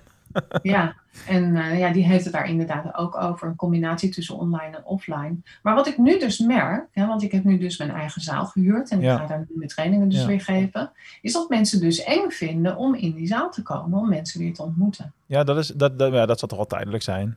[0.62, 0.94] Ja,
[1.26, 3.48] en eh, ja, die heeft het daar inderdaad ook over.
[3.48, 5.36] Een combinatie tussen online en offline.
[5.62, 8.46] Maar wat ik nu dus merk, hè, want ik heb nu dus mijn eigen zaal
[8.46, 8.90] gehuurd.
[8.90, 9.12] En Ja.
[9.12, 10.26] ik ga daar nu mijn trainingen dus Ja.
[10.26, 10.90] weer geven.
[11.20, 13.98] Is dat mensen dus eng vinden om in die zaal te komen.
[13.98, 15.12] Om mensen weer te ontmoeten.
[15.26, 17.36] Ja, dat, is, dat, dat, ja, dat zal toch wel tijdelijk zijn.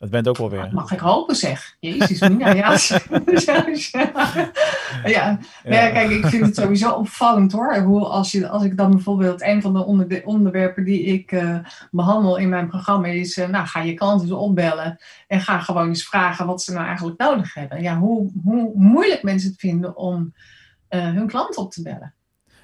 [0.00, 0.68] Dat bent ook wel weer.
[0.72, 1.76] Mag ik hopen zeg.
[1.80, 2.52] Jezus, Mina.
[2.52, 2.76] Ja,
[5.04, 5.38] ja.
[5.64, 5.90] ja.
[5.90, 7.76] Kijk, ik vind het sowieso opvallend hoor.
[7.76, 11.58] Hoe als, je, als ik dan bijvoorbeeld een van de onder- onderwerpen die ik eh,
[11.90, 15.88] behandel in mijn programma is, eh, nou ga je klanten eens opbellen en ga gewoon
[15.88, 17.82] eens vragen wat ze nou eigenlijk nodig hebben.
[17.82, 20.34] Ja, hoe, hoe moeilijk mensen het vinden om
[20.88, 22.14] eh, hun klant op te bellen.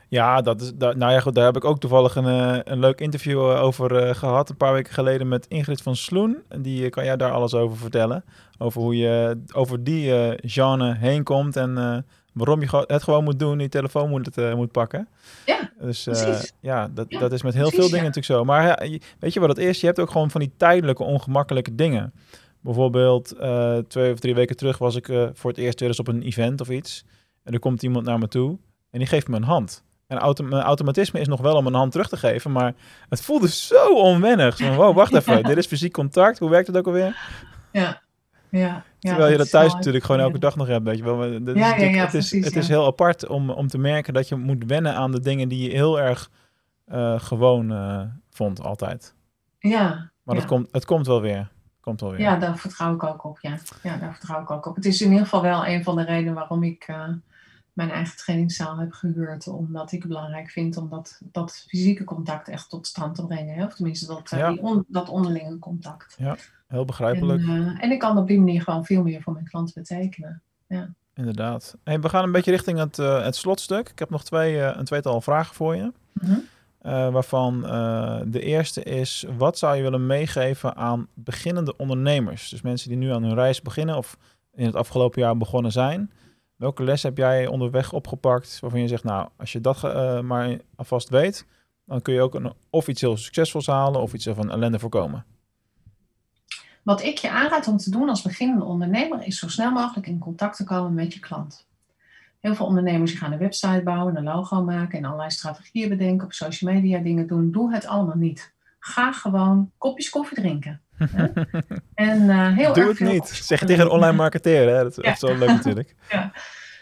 [0.08, 2.78] Ja, dat is, dat, nou ja, goed, daar heb ik ook toevallig een, eh, een
[2.78, 4.48] leuk interview eh, over eh, gehad.
[4.48, 6.42] Een paar weken geleden met Ingrid van Sloen.
[6.48, 8.24] En die kan jij daar alles over vertellen.
[8.58, 11.56] Over hoe je over die genre heen komt.
[11.56, 13.58] En waarom je het gewoon moet doen.
[13.58, 15.08] Die telefoon moet, het, moet pakken.
[15.46, 16.52] Ja, Dus precies.
[16.60, 18.12] ja, dat, Ja, dat is met heel precies, veel dingen ja.
[18.14, 18.44] natuurlijk zo.
[18.44, 18.88] Maar
[19.18, 19.80] weet je wat het is?
[19.80, 22.12] Je hebt ook gewoon van die tijdelijke ongemakkelijke dingen.
[22.60, 23.34] Bijvoorbeeld
[23.88, 26.60] twee of drie weken terug was ik voor het eerst weer eens op een event
[26.60, 27.04] of iets.
[27.42, 28.58] En er komt iemand naar me toe
[28.90, 29.84] en die geeft me een hand.
[30.06, 30.18] En
[30.50, 32.74] automatisme is nog wel om een hand terug te geven, maar
[33.08, 34.56] het voelde zo onwennig.
[34.56, 36.38] Zo wow, wacht even, dit is fysiek contact.
[36.38, 37.16] Hoe werkt het ook alweer?
[37.72, 38.02] Ja,
[38.48, 38.84] ja.
[38.98, 41.16] ja Terwijl je dat thuis natuurlijk gewoon elke dag nog hebt, weet je wel.
[41.16, 44.28] Maar dat is Ja, ja, het is, het heel apart om, om te merken dat
[44.28, 46.30] je moet wennen aan de dingen die je heel erg
[46.84, 48.00] eh, gewoon eh,
[48.30, 49.14] vond altijd.
[49.58, 51.48] Ja, Maar het, komt, het komt wel weer.
[51.80, 52.20] Komt wel weer.
[52.20, 53.38] Ja, daar vertrouw ik ook op.
[53.40, 53.58] Ja.
[53.82, 54.76] ja, daar vertrouw ik ook op.
[54.76, 57.08] Het is in ieder geval wel een van de redenen waarom ik eh,
[57.76, 59.46] mijn eigen trainingszaal heb gehuurd.
[59.48, 63.54] Omdat ik het belangrijk vind om dat, dat fysieke contact echt tot stand te brengen.
[63.54, 63.64] Hè?
[63.64, 64.48] Of tenminste dat, eh, Ja.
[64.50, 66.16] die on- dat onderlinge contact.
[66.18, 66.36] Heel
[66.68, 69.74] En, begrijpelijk, eh, en ik kan op die manier gewoon veel meer voor mijn klanten
[69.82, 70.42] betekenen.
[71.14, 71.76] inderdaad.
[71.84, 73.88] Hey, we gaan een beetje richting het, eh, het slotstuk.
[73.88, 75.92] Ik heb nog twee, een tweetal vragen voor je.
[76.12, 76.38] Mhm.
[77.12, 77.60] Waarvan
[78.26, 82.48] de eerste is, wat zou je willen meegeven aan beginnende ondernemers?
[82.48, 84.16] Dus mensen die nu aan hun reis beginnen of
[84.54, 86.10] in het afgelopen jaar begonnen zijn.
[86.56, 90.58] Welke les heb jij onderweg opgepakt waarvan je zegt, nou, als je dat eh, maar
[90.76, 91.46] alvast weet,
[91.84, 95.24] dan kun je ook een, of iets heel succesvols halen of iets van ellende voorkomen.
[96.82, 100.18] Wat ik je aanraad om te doen als beginnende ondernemer is zo snel mogelijk in
[100.18, 101.66] contact te komen met je klant.
[102.40, 106.32] Heel veel ondernemers gaan een website bouwen, een logo maken en allerlei strategieën bedenken, op
[106.32, 107.50] social media dingen doen.
[107.50, 108.54] Doe het allemaal niet.
[108.78, 110.80] Ga gewoon kopjes koffie drinken.
[111.94, 113.28] En eh, heel Doe erg het veel niet.
[113.28, 114.82] Zeg tegen een online marketeer, hè?
[114.82, 115.02] Dat is Ja.
[115.02, 115.94] echt zo leuk natuurlijk.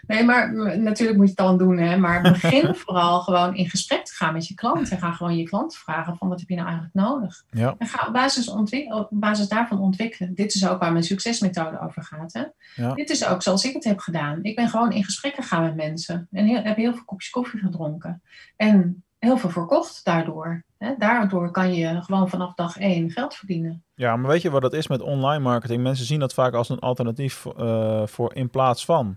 [0.07, 1.97] Nee, maar natuurlijk moet je het dan doen, hè?
[1.97, 4.91] maar begin vooral gewoon in gesprek te gaan met je klant.
[4.91, 7.45] En ga gewoon je klant vragen van wat heb je nou eigenlijk nodig?
[7.51, 10.35] Ja, En ga op basis, op basis daarvan ontwikkelen.
[10.35, 12.33] Dit is ook waar mijn succesmethode over gaat.
[12.33, 12.43] Hè?
[12.75, 12.95] Ja.
[12.95, 14.39] Dit is ook zoals ik het heb gedaan.
[14.43, 16.29] Ik ben gewoon in gesprek gegaan met mensen.
[16.33, 18.23] En heel, heb heel veel kopjes koffie gedronken.
[18.57, 20.65] En heel veel verkocht daardoor.
[20.85, 20.95] Hè?
[20.99, 23.85] Daardoor kan je gewoon vanaf dag één geld verdienen.
[23.95, 25.83] Ja, maar weet je wat het is met online marketing?
[25.83, 29.17] Mensen zien dat vaak als een alternatief eh, voor in plaats van.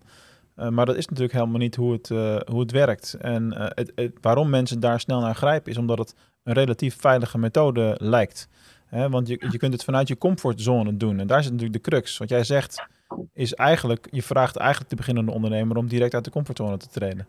[0.56, 3.14] Eh, maar dat is natuurlijk helemaal niet hoe het, eh, hoe het werkt.
[3.14, 7.38] En het, het- waarom mensen daar snel naar grijpen, is omdat het een relatief veilige
[7.38, 8.48] methode lijkt.
[8.86, 11.20] Hè, want je, je kunt het vanuit je comfortzone doen.
[11.20, 12.18] En daar zit natuurlijk de crux.
[12.18, 12.86] Wat jij zegt
[13.34, 17.28] is eigenlijk, je vraagt eigenlijk de beginnende ondernemer om direct uit de comfortzone te treden.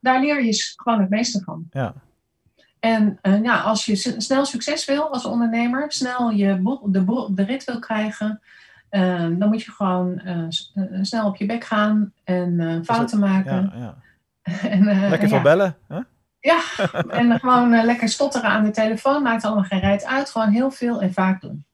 [0.00, 1.66] Daar leer je gewoon het meeste van.
[1.70, 1.94] Ja,
[2.80, 7.64] En eh, ja, als je snel succes wil als ondernemer, snel je de, de rit
[7.64, 8.40] wil krijgen,
[8.88, 10.44] eh, dan moet je gewoon eh,
[11.02, 13.72] snel op je bek gaan en fouten maken.
[13.74, 13.96] ja, ja.
[14.68, 15.76] En, Lekker van ja, bellen.
[15.88, 16.00] Hè?
[16.40, 16.60] Ja,
[17.08, 19.22] en gewoon lekker stotteren aan de telefoon.
[19.22, 20.30] Maakt allemaal geen reet uit.
[20.30, 21.64] Gewoon heel veel en vaak doen.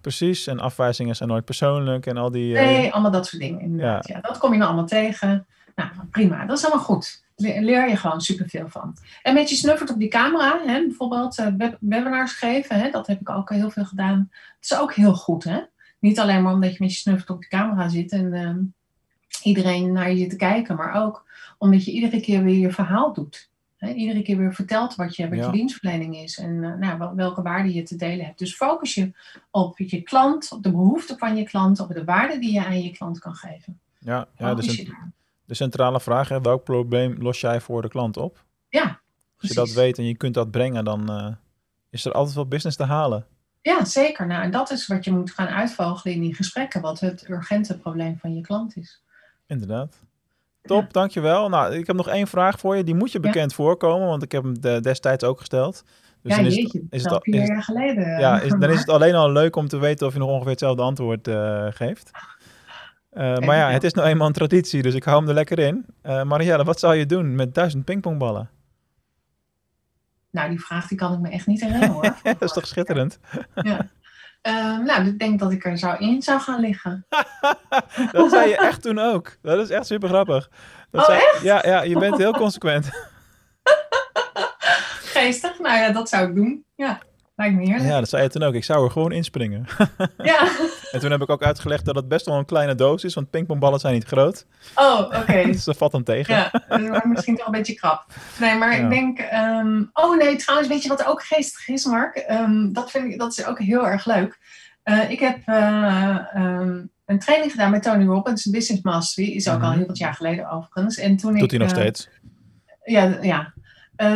[0.00, 0.46] Precies.
[0.46, 2.54] En afwijzingen zijn nooit persoonlijk en al die...
[2.54, 4.08] Nee, allemaal dat soort dingen inderdaad.
[4.08, 4.20] Ja.
[4.20, 5.46] dat kom je nou allemaal tegen.
[5.74, 6.46] Nou, prima.
[6.46, 7.22] Dat is allemaal goed.
[7.40, 8.96] Le- Leer je gewoon superveel van.
[9.22, 13.06] En met je snuffert op die camera, hè, bijvoorbeeld eh, web- webinars geven, hè, dat
[13.06, 14.28] heb ik ook heel veel gedaan.
[14.30, 15.44] Dat is ook heel goed.
[15.44, 15.60] Hè?
[15.98, 18.58] Niet alleen maar omdat je met je snuffert op de camera zit en ehm,
[19.42, 21.24] iedereen naar je zit te kijken, maar ook
[21.58, 23.48] omdat je iedere keer weer je verhaal doet.
[23.76, 23.92] Hè?
[23.92, 25.46] Iedere keer weer vertelt wat je, wat Ja.
[25.46, 28.38] je dienstverlening is en eh, nou, wel- welke waarde je te delen hebt.
[28.38, 29.12] Dus focus je
[29.50, 32.82] op je klant, op de behoeften van je klant, op de waarde die je aan
[32.82, 33.78] je klant kan geven.
[33.98, 35.12] Ja, ja daar.
[35.50, 38.44] De centrale vraag, hè, welk probleem los jij voor de klant op?
[38.68, 39.00] Ja,
[39.38, 41.26] Als je dat weet en je kunt dat brengen, dan eh,
[41.90, 43.26] is er altijd wel business te halen.
[43.62, 44.26] Ja, zeker.
[44.26, 47.78] Nou, en dat is wat je moet gaan uitvogelen in die gesprekken, wat het urgente
[47.78, 49.02] probleem van je klant is.
[49.46, 49.96] Inderdaad.
[50.62, 51.48] Top, dankjewel.
[51.48, 52.84] Nou, ik heb nog één vraag voor je.
[52.84, 53.24] Die moet je Ja.
[53.30, 55.84] bekend voorkomen, want ik heb hem de- destijds ook gesteld.
[56.22, 58.20] Dus ja, dan is jeetje, het, is het al vier jaar geleden.
[58.20, 60.50] ja, is, dan is het alleen al leuk om te weten of je nog ongeveer
[60.50, 62.10] hetzelfde antwoord eh, geeft.
[63.10, 65.58] Eh, maar ja, het is nou eenmaal een traditie, dus ik hou hem er lekker
[65.58, 65.86] in.
[66.02, 68.50] Eh Marielle, wat zou je doen met duizend pingpongballen?
[70.30, 72.02] Nou, die vraag die kan ik me echt niet herinneren hoor.
[72.22, 73.18] dat is toch schitterend?
[73.54, 73.88] Ja.
[74.42, 77.06] Ehm, nou, ik denk dat ik er zou in zou gaan liggen.
[78.12, 79.36] Dat zei je echt toen ook.
[79.42, 80.50] Dat is echt super grappig.
[80.90, 82.90] Dat Oh, zei- Ja, ja, je bent heel consequent.
[85.12, 86.64] Geestig, nou ja, dat zou ik doen.
[86.76, 86.98] Ja,
[87.36, 87.84] lijkt me heerlijk.
[87.88, 88.54] Ja, dat zei je toen ook.
[88.54, 89.66] Ik zou er gewoon inspringen.
[90.16, 90.48] Ja.
[90.90, 93.30] En toen heb ik ook uitgelegd dat het best wel een kleine doos is, want
[93.30, 94.46] pingpongballen zijn niet groot.
[94.74, 95.42] Oh, oké.
[95.52, 96.34] Dus dat valt dan tegen.
[96.34, 98.04] Ja, dat wordt misschien toch een beetje krap.
[98.40, 98.82] Nee, maar Ja.
[98.84, 99.18] ik denk.
[99.18, 102.16] ehm, oh nee, trouwens, weet je wat ook geestig is, Mark?
[102.16, 104.38] Ehm, dat, vind ik, dat is ook heel erg leuk.
[104.82, 109.28] Eh, ik heb eh, ehm, een training gedaan met Tony Robbins, Business Mastery.
[109.28, 109.78] Is ook al Mhm.
[109.78, 110.96] heel wat jaar geleden overigens.
[110.98, 112.08] En toen Doet ik, hij nog eh, steeds.
[112.84, 113.52] Ja, ja.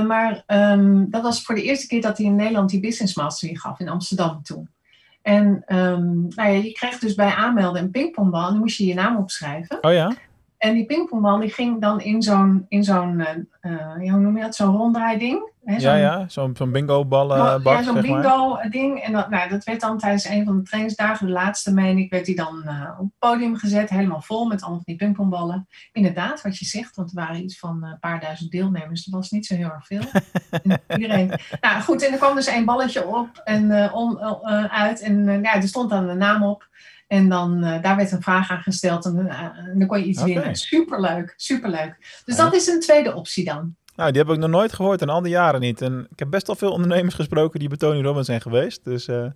[0.07, 0.43] Maar
[1.09, 3.89] dat was voor de eerste keer dat hij in Nederland die Business Mastery gaf in
[3.89, 4.69] Amsterdam toen.
[5.25, 8.87] En um, nou ja, je kreeg dus bij aanmelden een pingpongbal en dan moest je
[8.87, 9.79] je naam opschrijven.
[9.81, 10.15] Oh ja?
[10.65, 13.27] En die pingpongbal die ging dan in zo'n, in zo'n
[13.63, 15.53] uh, hoe noem je dat, zo'n ronddraaiding.
[15.65, 19.01] Hè, ja, ja, zo'n zo'n bingo-ballenbak, Ja, zo'n bingo-ding.
[19.01, 22.11] En dat, nou, dat werd dan tijdens een van de trainingsdagen, de laatste meen ik,
[22.11, 23.91] werd die dan uh, op het podium gezet.
[23.91, 25.67] Helemaal vol met allemaal die pingpongballen.
[25.93, 29.05] Inderdaad, wat je zegt, want er waren iets van een paar duizend deelnemers.
[29.05, 30.03] Dat was niet zo heel erg veel.
[30.97, 31.33] iedereen.
[31.61, 34.19] Nou goed, en er kwam dus één balletje op en om,
[34.69, 35.01] uit.
[35.01, 36.69] En ja, er stond dan de naam op.
[37.15, 40.05] En dan, uh, daar werd een vraag aan gesteld en, uh, en dan kon je
[40.05, 40.35] iets okay.
[40.35, 40.57] winnen.
[40.57, 42.23] Superleuk, superleuk.
[42.25, 42.45] Dus ja.
[42.45, 43.75] dat is een tweede optie dan.
[43.97, 45.83] Nou, die heb ik nog nooit gehoord en al die jaren niet.
[45.83, 48.85] En ik heb best wel veel ondernemers gesproken die bij Tony Robbins zijn geweest.
[48.85, 49.27] Dus uh,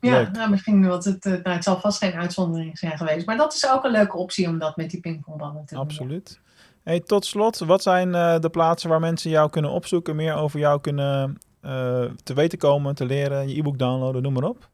[0.00, 3.26] ja, nou, misschien wat het, nou, het zal vast geen uitzondering zijn geweest.
[3.26, 5.82] Maar dat is ook een leuke optie om dat met die pingpongballen te doen.
[5.82, 6.40] Absoluut.
[6.82, 10.80] Hey, tot slot, wat zijn de plaatsen waar mensen jou kunnen opzoeken, meer over jou
[10.80, 11.38] kunnen
[12.22, 14.68] te weten komen, te leren, je e-book downloaden, noem maar op?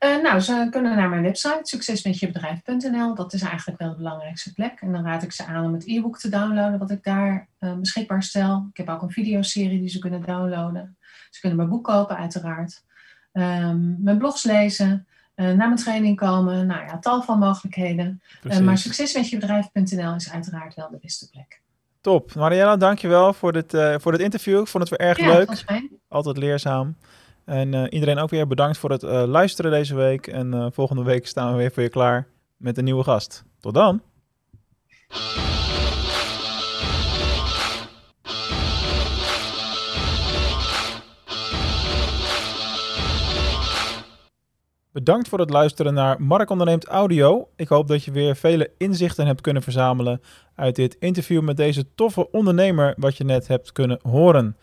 [0.00, 3.14] Uh, nou, ze kunnen naar mijn website, succesmetjebedrijf.nl.
[3.14, 4.80] Dat is eigenlijk wel de belangrijkste plek.
[4.80, 7.74] En dan raad ik ze aan om het e-book te downloaden, wat ik daar uh,
[7.74, 8.66] beschikbaar stel.
[8.70, 10.96] Ik heb ook een videoserie die ze kunnen downloaden.
[11.30, 12.84] Ze kunnen mijn boek kopen, uiteraard.
[13.32, 16.66] Um, mijn blogs lezen, uh, naar mijn training komen.
[16.66, 18.22] Nou ja, tal van mogelijkheden.
[18.62, 21.60] maar succesmetjebedrijf.nl is uiteraard wel de beste plek.
[22.00, 22.34] Top.
[22.34, 24.60] Mariella, dankjewel voor dit, voor dit interview.
[24.60, 25.64] Ik vond het weer erg ja, leuk.
[26.08, 26.96] Altijd leerzaam.
[27.46, 30.26] En uh, iedereen ook weer bedankt voor het uh, luisteren deze week.
[30.26, 32.26] En uh, volgende week staan we weer voor je klaar
[32.56, 33.44] met een nieuwe gast.
[33.60, 34.00] Tot dan!
[44.92, 47.48] Bedankt voor het luisteren naar Mark Onderneemt Audio.
[47.56, 50.20] Ik hoop dat je weer vele inzichten hebt kunnen verzamelen
[50.54, 54.56] uit dit interview met deze toffe ondernemer wat je net hebt kunnen horen.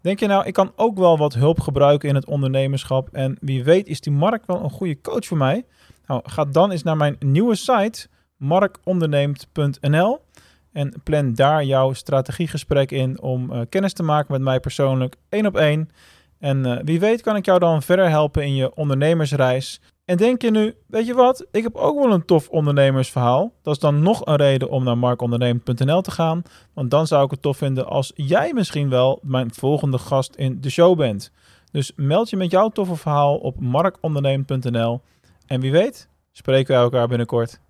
[0.00, 3.64] Denk je nou, ik kan ook wel wat hulp gebruiken in het ondernemerschap en wie
[3.64, 5.64] weet is die Mark wel een goede coach voor mij?
[6.06, 10.20] Nou, ga dan eens naar mijn nieuwe site markonderneemt.nl
[10.72, 15.46] en plan daar jouw strategiegesprek in om uh, kennis te maken met mij persoonlijk één
[15.46, 15.88] op één.
[16.38, 19.80] En uh, wie weet kan ik jou dan verder helpen in je ondernemersreis.
[20.08, 23.52] En denk je nu, weet je wat, ik heb ook wel een tof ondernemersverhaal.
[23.62, 26.42] Dat is dan nog een reden om naar markondernemen.nl te gaan.
[26.74, 30.60] Want dan zou ik het tof vinden als jij misschien wel mijn volgende gast in
[30.60, 31.32] de show bent.
[31.70, 35.00] Dus meld je met jouw toffe verhaal op markondernemen.nl.
[35.46, 37.60] En wie weet, spreken we elkaar binnenkort.